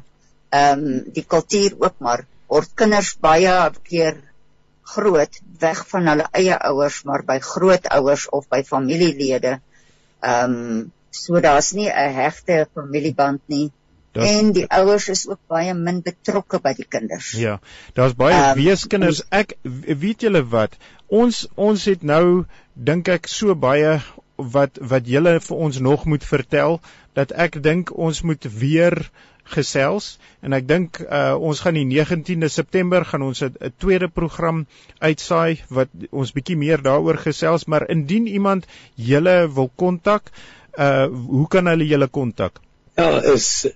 ehm 0.49 0.85
um, 0.87 0.99
die 1.13 1.25
kultuur 1.35 1.77
ook 1.85 2.01
maar 2.05 2.25
word 2.49 2.73
kinders 2.81 3.13
baie 3.21 3.55
keer 3.85 4.17
groot 4.95 5.41
weg 5.61 5.83
van 5.91 6.09
hulle 6.09 6.25
eie 6.39 6.55
ouers 6.71 7.03
maar 7.05 7.21
by 7.27 7.37
grootouers 7.45 8.25
of 8.33 8.47
by 8.49 8.63
familielede. 8.65 9.59
Ehm 10.25 10.55
um, 10.55 10.87
so 11.11 11.41
daar's 11.41 11.73
nie 11.73 11.89
'n 11.89 12.13
hegte 12.13 12.65
familieband 12.73 13.41
nie. 13.45 13.69
Das, 14.19 14.29
en 14.29 14.53
die 14.55 14.65
ouers 14.67 15.09
is 15.13 15.25
ook 15.29 15.39
baie 15.51 15.73
min 15.73 16.01
betrokke 16.05 16.59
by 16.63 16.73
die 16.77 16.87
kinders. 16.87 17.31
Ja, 17.39 17.59
daar's 17.97 18.15
baie 18.19 18.37
um, 18.37 18.55
weeskinders. 18.59 19.23
Ek 19.31 19.55
weet 19.63 20.27
julle 20.27 20.43
wat, 20.53 20.77
ons 21.07 21.47
ons 21.55 21.85
het 21.89 22.03
nou 22.05 22.45
dink 22.75 23.09
ek 23.09 23.29
so 23.31 23.55
baie 23.55 23.99
wat 24.39 24.79
wat 24.91 25.07
julle 25.09 25.39
vir 25.43 25.63
ons 25.67 25.79
nog 25.83 26.05
moet 26.05 26.23
vertel 26.23 26.79
dat 27.17 27.33
ek 27.35 27.59
dink 27.63 27.91
ons 27.91 28.21
moet 28.23 28.45
weer 28.61 28.95
gesels 29.49 30.19
en 30.45 30.53
ek 30.53 30.67
dink 30.69 30.99
uh, 31.01 31.33
ons 31.35 31.59
gaan 31.65 31.75
die 31.75 31.87
19de 31.89 32.49
September 32.53 33.05
gaan 33.05 33.25
ons 33.25 33.41
'n 33.43 33.73
tweede 33.81 34.07
program 34.07 34.65
uitsaai 35.01 35.59
wat 35.69 35.89
ons 36.11 36.31
bietjie 36.31 36.57
meer 36.57 36.81
daaroor 36.85 37.17
gesels 37.17 37.65
maar 37.65 37.89
indien 37.89 38.27
iemand 38.27 38.67
julle 38.95 39.49
wil 39.49 39.71
kontak 39.75 40.31
uh 40.77 41.07
hoe 41.09 41.47
kan 41.47 41.67
hulle 41.67 41.85
julle 41.87 42.07
kontak? 42.07 42.61
Ja, 42.95 43.19
is 43.33 43.67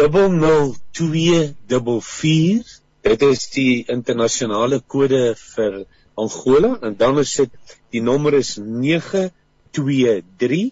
00244 0.00 2.80
dit 3.02 3.22
is 3.22 3.50
die 3.56 3.84
internasionale 3.90 4.80
kode 4.94 5.34
vir 5.36 5.84
Angola 6.14 6.78
en 6.80 6.96
dan 6.96 7.18
is 7.18 7.36
dit 7.40 7.50
die 7.94 8.02
nommer 8.02 8.34
is 8.38 8.56
923 8.56 10.70